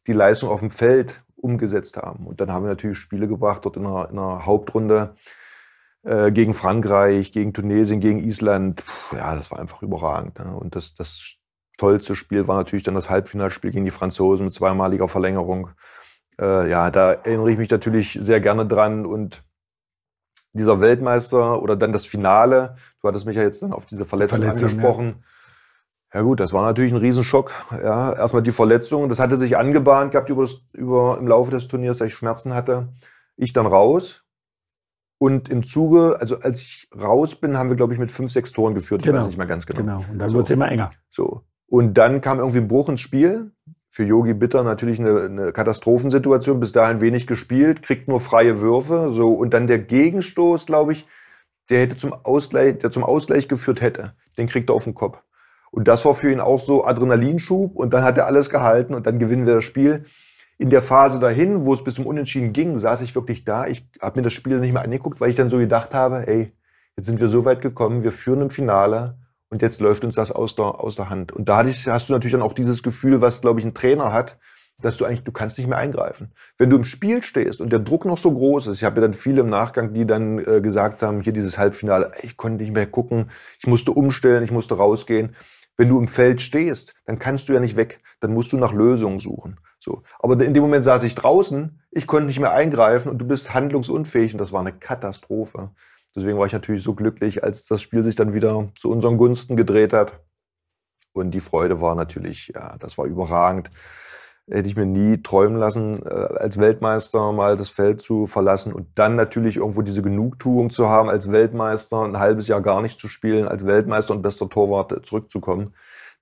die 0.08 0.14
Leistung 0.14 0.50
auf 0.50 0.62
dem 0.62 0.72
Feld 0.72 1.22
umgesetzt 1.36 1.98
haben. 1.98 2.26
Und 2.26 2.40
dann 2.40 2.52
haben 2.52 2.64
wir 2.64 2.70
natürlich 2.70 2.98
Spiele 2.98 3.28
gebracht, 3.28 3.66
dort 3.66 3.76
in 3.76 3.86
einer, 3.86 4.10
in 4.10 4.18
einer 4.18 4.46
Hauptrunde 4.46 5.16
äh, 6.04 6.32
gegen 6.32 6.54
Frankreich, 6.54 7.34
gegen 7.34 7.54
Tunesien, 7.54 8.00
gegen 8.00 8.20
Island. 8.20 8.84
Puh, 8.86 9.18
ja, 9.18 9.36
das 9.36 9.52
war 9.52 9.60
einfach 9.60 9.82
überragend. 9.82 10.40
Ne? 10.40 10.56
Und 10.56 10.76
das, 10.76 10.94
das 10.94 11.36
tollste 11.78 12.16
Spiel 12.16 12.48
war 12.48 12.56
natürlich 12.56 12.84
dann 12.84 12.96
das 12.96 13.10
Halbfinalspiel 13.10 13.72
gegen 13.72 13.86
die 13.86 13.92
Franzosen 13.92 14.46
mit 14.46 14.54
zweimaliger 14.54 15.10
Verlängerung. 15.10 15.72
Äh, 16.40 16.70
ja, 16.70 16.90
da 16.90 17.12
erinnere 17.12 17.52
ich 17.52 17.58
mich 17.58 17.70
natürlich 17.70 18.18
sehr 18.22 18.40
gerne 18.40 18.66
dran 18.66 19.06
und 19.06 19.44
dieser 20.58 20.80
Weltmeister 20.82 21.62
oder 21.62 21.76
dann 21.76 21.92
das 21.94 22.06
Finale, 22.06 22.76
du 23.02 23.08
hattest 23.08 23.26
mich 23.26 23.36
ja 23.36 23.44
jetzt 23.44 23.62
dann 23.62 23.74
auf 23.74 23.86
diese 23.86 24.06
Verletzung, 24.06 24.40
Verletzung, 24.40 24.70
angesprochen. 24.70 25.24
Ja. 26.14 26.22
gut, 26.22 26.40
das 26.40 26.54
war 26.54 26.64
natürlich 26.64 26.94
ein 26.94 26.98
Riesenschock. 27.00 27.52
Ja, 27.72 28.14
erstmal 28.14 28.42
die 28.44 28.52
Verletzung, 28.52 29.10
das 29.10 29.20
hatte 29.20 29.38
sich 29.38 29.58
angebahnt 29.58 30.12
gehabt 30.12 30.30
über, 30.30 30.44
das, 30.44 30.62
über 30.74 31.18
im 31.20 31.28
Laufe 31.28 31.52
des 31.52 31.68
Turniers, 31.68 31.98
dass 31.98 32.08
ich 32.08 32.14
Schmerzen 32.16 32.54
hatte. 32.54 32.90
Ich 33.36 33.54
dann 33.54 33.66
raus. 33.66 34.24
Und 35.18 35.48
im 35.50 35.64
Zuge, 35.64 36.18
also 36.20 36.40
als 36.40 36.62
ich 36.62 36.90
raus 36.98 37.36
bin, 37.36 37.58
haben 37.58 37.70
wir, 37.70 37.76
glaube 37.78 37.94
ich, 37.94 38.00
mit 38.00 38.12
fünf, 38.12 38.32
sechs 38.32 38.52
Toren 38.52 38.76
geführt. 38.76 39.02
Ich 39.02 39.06
Genau. 39.08 39.20
weiß 39.20 39.28
nicht 39.28 39.38
mehr 39.38 39.48
ganz 39.48 39.66
genau. 39.66 39.80
Genau. 39.80 40.04
Und 40.12 40.20
dann 40.20 40.30
So. 40.30 40.36
wurde 40.36 40.44
es 40.46 40.50
immer 40.52 40.70
enger. 40.70 40.92
So. 41.10 41.42
Und 41.68 41.94
dann 41.98 42.22
kam 42.22 42.40
irgendwie 42.40 42.60
ein 42.60 42.68
Bruch 42.68 42.90
ins 42.90 43.00
Spiel. 43.02 43.52
Für 43.96 44.04
Yogi 44.04 44.34
Bitter 44.34 44.62
natürlich 44.62 45.00
eine, 45.00 45.22
eine 45.22 45.54
Katastrophensituation. 45.54 46.60
Bis 46.60 46.74
dahin 46.74 47.00
wenig 47.00 47.28
gespielt, 47.28 47.82
kriegt 47.82 48.10
nur 48.10 48.20
freie 48.20 48.60
Würfe. 48.60 49.10
So. 49.10 49.32
Und 49.34 49.54
dann 49.54 49.68
der 49.68 49.80
Gegenstoß, 49.80 50.66
glaube 50.66 50.92
ich, 50.92 51.08
der 51.70 51.80
hätte 51.80 51.96
zum 51.96 52.12
Ausgleich, 52.12 52.80
der 52.80 52.92
zum 52.92 53.06
Ausgleich 53.06 53.48
geführt 53.48 53.80
hätte. 53.80 54.14
Den 54.38 54.48
kriegt 54.48 54.70
er 54.70 54.74
auf 54.74 54.84
den 54.84 54.96
Kopf. 54.96 55.20
Und 55.72 55.88
das 55.88 56.04
war 56.04 56.14
für 56.14 56.30
ihn 56.30 56.42
auch 56.42 56.60
so 56.60 56.84
Adrenalinschub. 56.84 57.74
Und 57.74 57.94
dann 57.94 58.04
hat 58.04 58.18
er 58.18 58.26
alles 58.26 58.50
gehalten 58.50 58.94
und 58.96 59.08
dann 59.08 59.18
gewinnen 59.18 59.46
wir 59.46 59.56
das 59.56 59.64
Spiel. 59.64 60.04
In 60.58 60.70
der 60.70 60.82
Phase 60.82 61.22
dahin, 61.22 61.66
wo 61.66 61.74
es 61.74 61.82
bis 61.82 61.96
zum 61.96 62.06
Unentschieden 62.06 62.52
ging, 62.52 62.78
saß 62.78 63.00
ich 63.00 63.16
wirklich 63.16 63.46
da. 63.46 63.66
Ich 63.66 63.88
habe 64.02 64.20
mir 64.20 64.24
das 64.24 64.34
Spiel 64.34 64.60
nicht 64.60 64.74
mehr 64.74 64.84
angeguckt, 64.84 65.22
weil 65.22 65.30
ich 65.30 65.38
dann 65.38 65.48
so 65.48 65.58
gedacht 65.58 65.94
habe, 65.94 66.28
ey, 66.28 66.52
jetzt 66.98 67.06
sind 67.06 67.22
wir 67.22 67.30
so 67.30 67.46
weit 67.46 67.62
gekommen, 67.62 68.04
wir 68.04 68.12
führen 68.12 68.42
im 68.42 68.50
Finale 68.50 69.16
und 69.56 69.62
jetzt 69.62 69.80
läuft 69.80 70.04
uns 70.04 70.16
das 70.16 70.34
aus 70.34 70.56
der, 70.56 70.66
aus 70.66 70.98
der 70.98 71.10
Hand. 71.10 71.32
Und 71.32 71.48
da 71.48 71.56
hatte 71.56 71.70
ich, 71.70 71.88
hast 71.88 72.10
du 72.10 72.14
natürlich 72.14 72.34
dann 72.34 72.42
auch 72.42 72.52
dieses 72.52 72.84
Gefühl, 72.84 73.22
was, 73.22 73.40
glaube 73.40 73.62
ich, 73.62 73.66
ein 73.66 73.74
Trainer 73.74 74.12
hat, 74.12 74.38
dass 74.82 74.98
du 74.98 75.06
eigentlich, 75.06 75.24
du 75.24 75.32
kannst 75.32 75.58
nicht 75.58 75.68
mehr 75.68 75.78
eingreifen. 75.78 76.34
Wenn 76.58 76.70
du 76.70 76.76
im 76.76 76.84
Spiel 76.84 77.24
stehst 77.24 77.62
und 77.62 77.70
der 77.70 77.80
Druck 77.80 78.04
noch 78.04 78.18
so 78.18 78.34
groß 78.34 78.68
ist, 78.68 78.80
ich 78.80 78.84
habe 78.84 78.98
ja 78.98 79.04
dann 79.04 79.14
viele 79.14 79.40
im 79.40 79.50
Nachgang, 79.50 79.94
die 79.94 80.06
dann 80.06 80.40
äh, 80.40 80.60
gesagt 80.60 81.04
haben, 81.04 81.22
hier 81.22 81.32
dieses 81.32 81.58
Halbfinale, 81.58 82.12
ich 82.22 82.36
konnte 82.36 82.62
nicht 82.62 82.74
mehr 82.74 82.86
gucken, 82.86 83.32
ich 83.58 83.68
musste 83.68 83.92
umstellen, 83.92 84.44
ich 84.44 84.52
musste 84.52 84.76
rausgehen. 84.76 85.38
Wenn 85.78 85.88
du 85.88 85.98
im 86.00 86.10
Feld 86.10 86.42
stehst, 86.42 86.94
dann 87.06 87.18
kannst 87.18 87.48
du 87.48 87.54
ja 87.54 87.62
nicht 87.62 87.78
weg, 87.78 88.02
dann 88.20 88.34
musst 88.34 88.52
du 88.52 88.58
nach 88.58 88.74
Lösungen 88.74 89.20
suchen. 89.20 89.62
So. 89.80 90.04
Aber 90.20 90.38
in 90.44 90.54
dem 90.54 90.64
Moment 90.64 90.84
saß 90.84 91.04
ich 91.04 91.16
draußen, 91.16 91.80
ich 91.92 92.08
konnte 92.08 92.28
nicht 92.28 92.42
mehr 92.42 92.52
eingreifen 92.52 93.10
und 93.10 93.20
du 93.20 93.26
bist 93.26 93.54
handlungsunfähig 93.54 94.34
und 94.34 94.40
das 94.40 94.52
war 94.52 94.60
eine 94.60 94.74
Katastrophe. 94.74 95.70
Deswegen 96.16 96.38
war 96.38 96.46
ich 96.46 96.54
natürlich 96.54 96.84
so 96.84 96.94
glücklich, 96.94 97.44
als 97.44 97.66
das 97.66 97.82
Spiel 97.82 98.04
sich 98.04 98.16
dann 98.16 98.34
wieder 98.34 98.70
zu 98.76 98.90
unseren 98.90 99.18
Gunsten 99.18 99.56
gedreht 99.56 99.94
hat. 99.94 100.20
Und 101.14 101.32
die 101.32 101.40
Freude 101.40 101.82
war 101.82 101.96
natürlich, 101.96 102.52
ja, 102.54 102.78
das 102.78 102.98
war 102.98 103.06
überragend. 103.06 103.72
Hätte 104.48 104.68
ich 104.68 104.76
mir 104.76 104.86
nie 104.86 105.24
träumen 105.24 105.58
lassen, 105.58 106.06
äh, 106.06 106.10
als 106.10 106.60
Weltmeister 106.60 107.32
mal 107.32 107.56
das 107.56 107.70
Feld 107.70 108.02
zu 108.02 108.28
verlassen 108.28 108.74
und 108.74 108.88
dann 108.96 109.16
natürlich 109.16 109.58
irgendwo 109.58 109.82
diese 109.82 110.04
Genugtuung 110.04 110.70
zu 110.70 110.88
haben, 110.88 111.10
als 111.10 111.32
Weltmeister 111.32 112.04
ein 112.04 112.20
halbes 112.20 112.48
Jahr 112.48 112.62
gar 112.62 112.82
nicht 112.82 113.00
zu 113.00 113.08
spielen, 113.08 113.48
als 113.48 113.66
Weltmeister 113.66 114.14
und 114.14 114.22
bester 114.22 114.48
Torwart 114.48 114.92
äh, 114.92 115.02
zurückzukommen. 115.02 115.74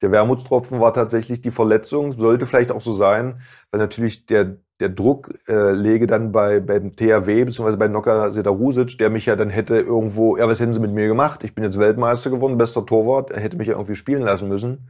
Der 0.02 0.12
Wermutstropfen 0.12 0.80
war 0.80 0.94
tatsächlich 0.94 1.42
die 1.42 1.52
Verletzung, 1.52 2.14
sollte 2.14 2.46
vielleicht 2.46 2.72
auch 2.72 2.82
so 2.82 2.94
sein, 2.94 3.42
weil 3.72 3.80
natürlich 3.80 4.26
der, 4.26 4.58
der 4.80 4.90
Druck 4.90 5.30
äh, 5.48 5.72
läge 5.72 6.08
dann 6.08 6.32
bei, 6.32 6.60
beim 6.60 6.96
THW 6.96 7.46
bzw. 7.46 7.76
bei 7.76 7.88
Noka 7.88 8.32
Sedarusic, 8.32 8.98
der 8.98 9.10
mich 9.10 9.26
ja 9.28 9.36
dann 9.36 9.50
hätte 9.50 9.78
irgendwo, 9.78 10.36
ja, 10.38 10.48
was 10.48 10.60
hätten 10.60 10.74
sie 10.74 10.80
mit 10.80 10.92
mir 10.92 11.08
gemacht? 11.08 11.44
Ich 11.44 11.54
bin 11.56 11.64
jetzt 11.64 11.80
Weltmeister 11.80 12.30
geworden, 12.32 12.58
bester 12.58 12.86
Torwart, 12.86 13.32
er 13.32 13.40
hätte 13.40 13.56
mich 13.58 13.68
ja 13.68 13.74
irgendwie 13.76 13.96
spielen 13.96 14.24
lassen 14.24 14.48
müssen. 14.48 14.90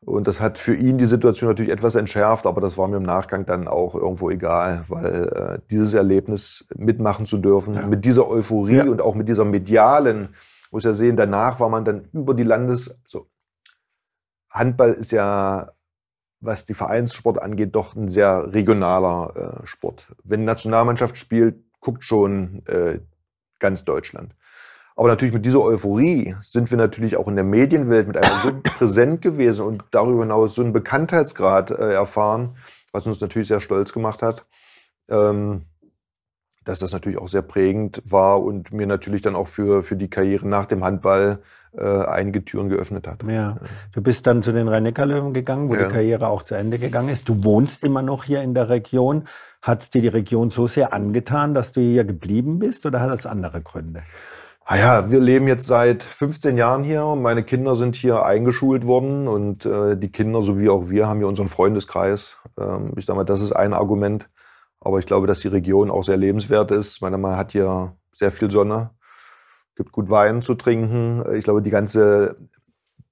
Und 0.00 0.28
das 0.28 0.40
hat 0.40 0.58
für 0.58 0.74
ihn 0.74 0.96
die 0.98 1.06
Situation 1.06 1.48
natürlich 1.48 1.72
etwas 1.72 1.94
entschärft, 1.96 2.46
aber 2.46 2.60
das 2.60 2.78
war 2.78 2.86
mir 2.86 2.98
im 2.98 3.02
Nachgang 3.02 3.46
dann 3.46 3.66
auch 3.66 3.94
irgendwo 3.94 4.30
egal, 4.30 4.84
weil 4.88 5.28
äh, 5.28 5.58
dieses 5.70 5.92
Erlebnis 5.94 6.66
mitmachen 6.76 7.26
zu 7.26 7.38
dürfen, 7.38 7.74
Ja. 7.74 7.86
mit 7.86 8.04
dieser 8.04 8.28
Euphorie 8.28 8.76
Ja. 8.76 8.84
und 8.84 9.00
auch 9.00 9.14
mit 9.16 9.28
dieser 9.28 9.44
medialen, 9.44 10.28
muss 10.70 10.84
ja 10.84 10.92
sehen, 10.92 11.16
danach 11.16 11.58
war 11.60 11.68
man 11.68 11.84
dann 11.84 12.08
über 12.12 12.34
die 12.34 12.44
Landes... 12.44 12.94
So, 13.06 13.26
Handball 14.50 14.92
ist 14.94 15.12
ja, 15.12 15.70
was 16.40 16.64
die 16.64 16.74
Vereinssport 16.74 17.40
angeht, 17.40 17.74
doch 17.74 17.96
ein 17.96 18.08
sehr 18.08 18.52
regionaler 18.52 19.62
äh, 19.62 19.66
Sport. 19.66 20.12
Wenn 20.24 20.40
die 20.40 20.46
Nationalmannschaft 20.46 21.18
spielt, 21.18 21.56
guckt 21.80 22.04
schon 22.04 22.62
äh, 22.66 23.00
ganz 23.58 23.84
Deutschland. 23.84 24.34
Aber 24.94 25.08
natürlich 25.08 25.34
mit 25.34 25.44
dieser 25.44 25.60
Euphorie 25.60 26.34
sind 26.40 26.70
wir 26.70 26.78
natürlich 26.78 27.16
auch 27.16 27.28
in 27.28 27.36
der 27.36 27.44
Medienwelt 27.44 28.08
mit 28.08 28.16
einem 28.16 28.38
so 28.42 28.52
präsent 28.78 29.22
gewesen 29.22 29.64
und 29.64 29.84
darüber 29.92 30.22
hinaus 30.22 30.54
so 30.56 30.62
einen 30.62 30.72
Bekanntheitsgrad 30.72 31.70
äh, 31.70 31.92
erfahren, 31.92 32.56
was 32.92 33.06
uns 33.06 33.20
natürlich 33.20 33.48
sehr 33.48 33.60
stolz 33.60 33.92
gemacht 33.92 34.22
hat, 34.22 34.44
ähm, 35.08 35.66
dass 36.64 36.80
das 36.80 36.92
natürlich 36.92 37.18
auch 37.18 37.28
sehr 37.28 37.42
prägend 37.42 38.02
war 38.04 38.42
und 38.42 38.72
mir 38.72 38.86
natürlich 38.86 39.22
dann 39.22 39.36
auch 39.36 39.48
für, 39.48 39.82
für 39.82 39.96
die 39.96 40.10
Karriere 40.10 40.46
nach 40.48 40.66
dem 40.66 40.84
Handball 40.84 41.42
äh, 41.76 41.84
einige 42.04 42.44
Türen 42.44 42.68
geöffnet 42.68 43.06
hat. 43.06 43.22
Ja. 43.28 43.56
Du 43.92 44.02
bist 44.02 44.26
dann 44.26 44.42
zu 44.42 44.52
den 44.52 44.68
Rhein-Neckar-Löwen 44.68 45.32
gegangen, 45.34 45.68
wo 45.68 45.74
Ja. 45.74 45.86
die 45.86 45.92
Karriere 45.92 46.28
auch 46.28 46.42
zu 46.42 46.54
Ende 46.54 46.78
gegangen 46.78 47.08
ist. 47.08 47.28
Du 47.28 47.44
wohnst 47.44 47.84
immer 47.84 48.02
noch 48.02 48.24
hier 48.24 48.42
in 48.42 48.54
der 48.54 48.68
Region. 48.68 49.24
Hat 49.62 49.92
dir 49.94 50.02
die 50.02 50.08
Region 50.08 50.50
so 50.50 50.66
sehr 50.66 50.92
angetan, 50.92 51.52
dass 51.54 51.72
du 51.72 51.80
hier 51.80 52.04
geblieben 52.04 52.58
bist 52.58 52.86
oder 52.86 53.00
hat 53.00 53.10
das 53.10 53.26
andere 53.26 53.60
Gründe? 53.60 54.02
Ah 54.64 54.76
ja, 54.76 55.10
wir 55.10 55.18
leben 55.18 55.48
jetzt 55.48 55.66
seit 55.66 56.02
15 56.02 56.58
Jahren 56.58 56.84
hier. 56.84 57.02
Meine 57.16 57.42
Kinder 57.42 57.74
sind 57.74 57.96
hier 57.96 58.24
eingeschult 58.26 58.86
worden 58.86 59.26
und 59.26 59.64
äh, 59.64 59.96
die 59.96 60.12
Kinder 60.12 60.42
sowie 60.42 60.68
auch 60.68 60.90
wir 60.90 61.08
haben 61.08 61.18
hier 61.18 61.26
unseren 61.26 61.48
Freundeskreis. 61.48 62.36
Ähm, 62.60 62.92
ich 62.96 63.06
sage 63.06 63.16
mal, 63.16 63.24
das 63.24 63.40
ist 63.40 63.52
ein 63.52 63.72
Argument. 63.72 64.28
Aber 64.80 64.98
ich 64.98 65.06
glaube, 65.06 65.26
dass 65.26 65.40
die 65.40 65.48
Region 65.48 65.90
auch 65.90 66.04
sehr 66.04 66.18
lebenswert 66.18 66.70
ist. 66.70 67.00
Meine, 67.00 67.18
man 67.18 67.36
hat 67.36 67.52
hier 67.52 67.94
sehr 68.12 68.30
viel 68.30 68.50
Sonne, 68.50 68.90
gibt 69.78 69.92
gut 69.92 70.10
Wein 70.10 70.42
zu 70.42 70.54
trinken. 70.54 71.24
Ich 71.34 71.44
glaube, 71.44 71.62
die 71.62 71.70
ganze, 71.70 72.36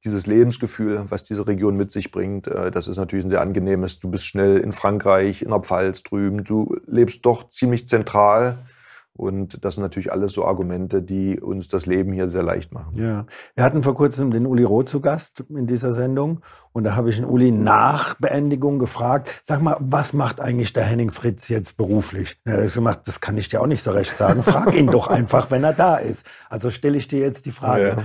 dieses 0.04 0.26
Lebensgefühl, 0.26 1.04
was 1.08 1.24
diese 1.24 1.46
Region 1.46 1.76
mit 1.76 1.90
sich 1.90 2.10
bringt, 2.10 2.48
äh, 2.48 2.70
das 2.70 2.88
ist 2.88 2.98
natürlich 2.98 3.24
ein 3.24 3.30
sehr 3.30 3.40
angenehmes. 3.40 3.98
Du 4.00 4.10
bist 4.10 4.26
schnell 4.26 4.58
in 4.58 4.72
Frankreich, 4.72 5.40
in 5.42 5.50
der 5.50 5.60
Pfalz 5.60 6.02
drüben. 6.02 6.44
Du 6.44 6.76
lebst 6.86 7.24
doch 7.24 7.48
ziemlich 7.48 7.88
zentral. 7.88 8.58
Und 9.16 9.64
das 9.64 9.74
sind 9.74 9.82
natürlich 9.82 10.12
alles 10.12 10.32
so 10.32 10.44
Argumente, 10.44 11.02
die 11.02 11.40
uns 11.40 11.68
das 11.68 11.86
Leben 11.86 12.12
hier 12.12 12.28
sehr 12.30 12.42
leicht 12.42 12.72
machen. 12.72 12.96
Ja, 12.96 13.26
wir 13.54 13.64
hatten 13.64 13.82
vor 13.82 13.94
kurzem 13.94 14.30
den 14.30 14.46
Uli 14.46 14.62
Roth 14.62 14.88
zu 14.88 15.00
Gast 15.00 15.44
in 15.48 15.66
dieser 15.66 15.94
Sendung 15.94 16.42
und 16.72 16.84
da 16.84 16.94
habe 16.94 17.08
ich 17.08 17.16
den 17.16 17.24
Uli 17.24 17.50
nach 17.50 18.14
Beendigung 18.16 18.78
gefragt, 18.78 19.40
sag 19.42 19.62
mal, 19.62 19.76
was 19.80 20.12
macht 20.12 20.40
eigentlich 20.40 20.74
der 20.74 20.84
Henning 20.84 21.10
Fritz 21.10 21.48
jetzt 21.48 21.78
beruflich? 21.78 22.38
Er 22.44 22.62
hat 22.62 22.74
gemacht, 22.74 23.00
das 23.06 23.20
kann 23.22 23.38
ich 23.38 23.48
dir 23.48 23.62
auch 23.62 23.66
nicht 23.66 23.82
so 23.82 23.90
recht 23.92 24.16
sagen. 24.16 24.42
Frag 24.42 24.74
ihn 24.74 24.88
doch 24.88 25.08
einfach, 25.08 25.50
wenn 25.50 25.64
er 25.64 25.72
da 25.72 25.96
ist. 25.96 26.26
Also 26.50 26.68
stelle 26.68 26.98
ich 26.98 27.08
dir 27.08 27.20
jetzt 27.20 27.46
die 27.46 27.52
Frage, 27.52 28.04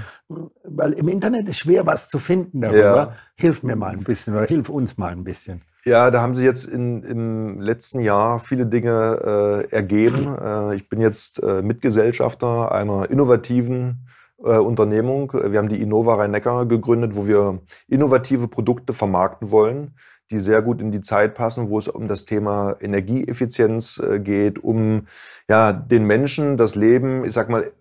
weil 0.64 0.94
im 0.94 1.10
Internet 1.10 1.50
ist 1.50 1.60
schwer 1.60 1.86
was 1.86 2.08
zu 2.08 2.20
finden 2.20 2.62
darüber. 2.62 2.80
Ja. 2.80 3.16
Hilf 3.36 3.64
mir 3.64 3.76
mal 3.76 3.92
ein 3.92 4.04
bisschen 4.04 4.34
oder 4.36 4.46
hilf 4.46 4.70
uns 4.70 4.98
mal 4.98 5.12
ein 5.12 5.26
bisschen. 5.26 5.64
Ja, 5.84 6.12
da 6.12 6.22
haben 6.22 6.36
sich 6.36 6.46
jetzt 6.46 6.66
in, 6.66 7.02
im 7.02 7.60
letzten 7.60 8.02
Jahr 8.02 8.40
viele 8.40 8.68
Dinge 8.68 9.66
äh, 9.72 9.76
ergeben. 9.76 10.38
Äh, 10.38 10.76
ich 10.76 10.88
bin 10.90 11.02
jetzt 11.02 11.42
äh, 11.42 11.64
Mitgesellschafter 11.64 12.72
einer 12.72 13.10
innovativen 13.10 14.08
äh, 14.44 14.58
Unternehmung. 14.58 15.34
Wir 15.34 15.58
haben 15.58 15.70
die 15.70 15.82
Innova 15.82 16.16
Rhein-Neckar 16.16 16.68
gegründet, 16.68 17.16
wo 17.16 17.28
wir 17.28 17.62
innovative 17.88 18.48
Produkte 18.48 18.94
vermarkten 18.94 19.50
wollen, 19.50 19.96
die 20.30 20.38
sehr 20.38 20.62
gut 20.62 20.82
in 20.82 20.92
die 20.92 21.02
Zeit 21.02 21.34
passen, 21.34 21.70
wo 21.70 21.80
es 21.80 21.88
um 21.88 22.08
das 22.08 22.26
Thema 22.26 22.76
Energieeffizienz 22.80 23.98
äh, 23.98 24.20
geht, 24.20 24.64
um 24.64 25.08
ja, 25.50 25.74
den 25.74 26.06
Menschen 26.06 26.58
das 26.58 26.76
Leben, 26.76 27.26
ich 27.26 27.34
sag 27.34 27.50
mal, 27.50 27.72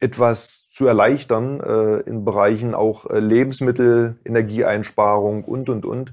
etwas 0.00 0.68
zu 0.68 0.88
erleichtern 0.88 1.60
äh, 1.60 2.00
in 2.00 2.24
Bereichen 2.24 2.74
auch 2.74 3.08
Lebensmittel, 3.08 4.18
Energieeinsparung 4.24 5.44
und, 5.44 5.68
und, 5.68 5.86
und. 5.86 6.12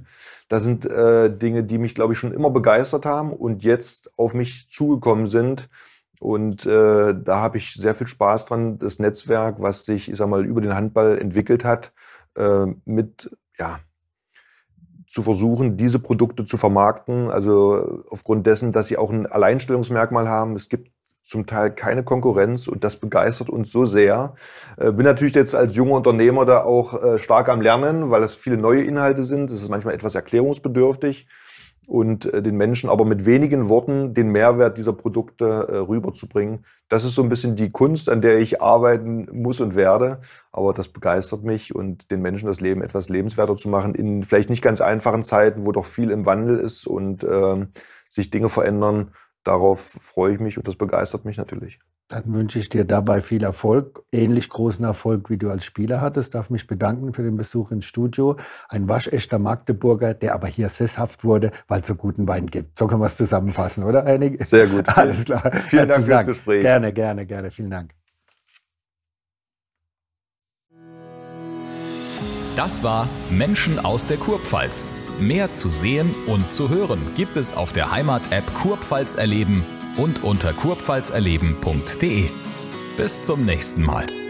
Das 0.51 0.63
sind 0.63 0.85
äh, 0.85 1.33
Dinge, 1.33 1.63
die 1.63 1.77
mich, 1.77 1.95
glaube 1.95 2.11
ich, 2.11 2.19
schon 2.19 2.33
immer 2.33 2.49
begeistert 2.49 3.05
haben 3.05 3.31
und 3.31 3.63
jetzt 3.63 4.11
auf 4.17 4.33
mich 4.33 4.67
zugekommen 4.67 5.27
sind. 5.27 5.69
Und 6.19 6.65
äh, 6.65 7.15
da 7.17 7.39
habe 7.39 7.55
ich 7.55 7.73
sehr 7.75 7.95
viel 7.95 8.07
Spaß 8.07 8.47
dran, 8.47 8.77
das 8.77 8.99
Netzwerk, 8.99 9.61
was 9.61 9.85
sich, 9.85 10.11
ich 10.11 10.17
sag 10.17 10.27
mal, 10.27 10.45
über 10.45 10.59
den 10.59 10.75
Handball 10.75 11.17
entwickelt 11.17 11.63
hat, 11.63 11.93
äh, 12.35 12.65
mit, 12.83 13.31
ja, 13.57 13.79
zu 15.07 15.21
versuchen, 15.21 15.77
diese 15.77 15.99
Produkte 15.99 16.43
zu 16.43 16.57
vermarkten. 16.57 17.31
Also 17.31 18.03
aufgrund 18.09 18.45
dessen, 18.45 18.73
dass 18.73 18.87
sie 18.87 18.97
auch 18.97 19.09
ein 19.09 19.27
Alleinstellungsmerkmal 19.27 20.27
haben. 20.27 20.57
Es 20.57 20.67
gibt 20.67 20.91
zum 21.21 21.45
Teil 21.45 21.71
keine 21.71 22.03
Konkurrenz 22.03 22.67
und 22.67 22.83
das 22.83 22.95
begeistert 22.95 23.49
uns 23.49 23.71
so 23.71 23.85
sehr. 23.85 24.35
Äh, 24.77 24.91
bin 24.91 25.05
natürlich 25.05 25.35
jetzt 25.35 25.55
als 25.55 25.75
junger 25.75 25.95
Unternehmer 25.95 26.45
da 26.45 26.63
auch 26.63 27.01
äh, 27.01 27.17
stark 27.17 27.49
am 27.49 27.61
Lernen, 27.61 28.09
weil 28.09 28.23
es 28.23 28.35
viele 28.35 28.57
neue 28.57 28.83
Inhalte 28.83 29.23
sind. 29.23 29.49
Es 29.49 29.61
ist 29.61 29.69
manchmal 29.69 29.93
etwas 29.93 30.15
erklärungsbedürftig 30.15 31.27
und 31.91 32.31
äh, 32.33 32.41
den 32.41 32.55
Menschen 32.55 32.89
aber 32.89 33.05
mit 33.05 33.25
wenigen 33.25 33.67
Worten 33.67 34.13
den 34.13 34.29
Mehrwert 34.29 34.77
dieser 34.77 34.93
Produkte 34.93 35.45
äh, 35.45 35.75
rüberzubringen. 35.77 36.65
Das 36.87 37.03
ist 37.03 37.15
so 37.15 37.21
ein 37.21 37.29
bisschen 37.29 37.55
die 37.55 37.69
Kunst, 37.69 38.09
an 38.09 38.21
der 38.21 38.39
ich 38.39 38.61
arbeiten 38.61 39.27
muss 39.31 39.59
und 39.59 39.75
werde. 39.75 40.21
Aber 40.51 40.73
das 40.73 40.87
begeistert 40.87 41.43
mich 41.43 41.75
und 41.75 42.09
den 42.09 42.21
Menschen 42.21 42.47
das 42.47 42.61
Leben 42.61 42.81
etwas 42.81 43.09
lebenswerter 43.09 43.57
zu 43.57 43.69
machen 43.69 43.95
in 43.95 44.23
vielleicht 44.23 44.49
nicht 44.49 44.61
ganz 44.61 44.81
einfachen 44.81 45.23
Zeiten, 45.23 45.65
wo 45.65 45.71
doch 45.71 45.85
viel 45.85 46.11
im 46.11 46.25
Wandel 46.25 46.59
ist 46.59 46.87
und 46.87 47.23
ähm, 47.23 47.69
sich 48.07 48.29
Dinge 48.29 48.49
verändern. 48.49 49.11
Darauf 49.43 49.79
freue 49.79 50.33
ich 50.33 50.39
mich 50.39 50.57
und 50.57 50.67
das 50.67 50.75
begeistert 50.75 51.25
mich 51.25 51.37
natürlich. 51.37 51.79
Dann 52.07 52.33
wünsche 52.33 52.59
ich 52.59 52.67
dir 52.67 52.83
dabei 52.83 53.21
viel 53.21 53.41
Erfolg, 53.41 54.03
ähnlich 54.11 54.49
großen 54.49 54.83
Erfolg, 54.83 55.29
wie 55.29 55.37
du 55.37 55.49
als 55.49 55.63
Spieler 55.63 56.01
hattest. 56.01 56.35
Darf 56.35 56.49
mich 56.49 56.67
bedanken 56.67 57.13
für 57.13 57.23
den 57.23 57.37
Besuch 57.37 57.71
ins 57.71 57.85
Studio. 57.85 58.35
Ein 58.67 58.89
waschechter 58.89 59.39
Magdeburger, 59.39 60.13
der 60.13 60.33
aber 60.33 60.47
hier 60.47 60.67
sesshaft 60.67 61.23
wurde, 61.23 61.51
weil 61.69 61.79
es 61.79 61.87
so 61.87 61.95
guten 61.95 62.27
Wein 62.27 62.47
gibt. 62.47 62.77
So 62.77 62.87
können 62.87 63.01
wir 63.01 63.05
es 63.05 63.15
zusammenfassen, 63.15 63.85
oder? 63.85 64.05
Einig? 64.05 64.45
Sehr 64.45 64.67
gut. 64.67 64.89
Alles 64.97 65.23
klar. 65.23 65.53
Vielen 65.69 65.87
Dank 65.87 66.05
fürs 66.05 66.25
Gespräch. 66.25 66.63
Gerne, 66.63 66.91
gerne, 66.91 67.25
gerne. 67.25 67.49
Vielen 67.49 67.71
Dank. 67.71 67.93
Das 72.57 72.83
war 72.83 73.07
Menschen 73.29 73.79
aus 73.79 74.05
der 74.05 74.17
Kurpfalz. 74.17 74.91
Mehr 75.21 75.51
zu 75.51 75.69
sehen 75.69 76.13
und 76.25 76.51
zu 76.51 76.69
hören 76.69 76.99
gibt 77.15 77.37
es 77.37 77.53
auf 77.53 77.73
der 77.73 77.91
Heimat-App 77.91 78.53
Kurpfalz 78.55 79.15
erleben 79.15 79.63
und 79.97 80.23
unter 80.23 80.51
kurpfalzerleben.de. 80.51 82.29
Bis 82.97 83.21
zum 83.21 83.45
nächsten 83.45 83.83
Mal. 83.83 84.20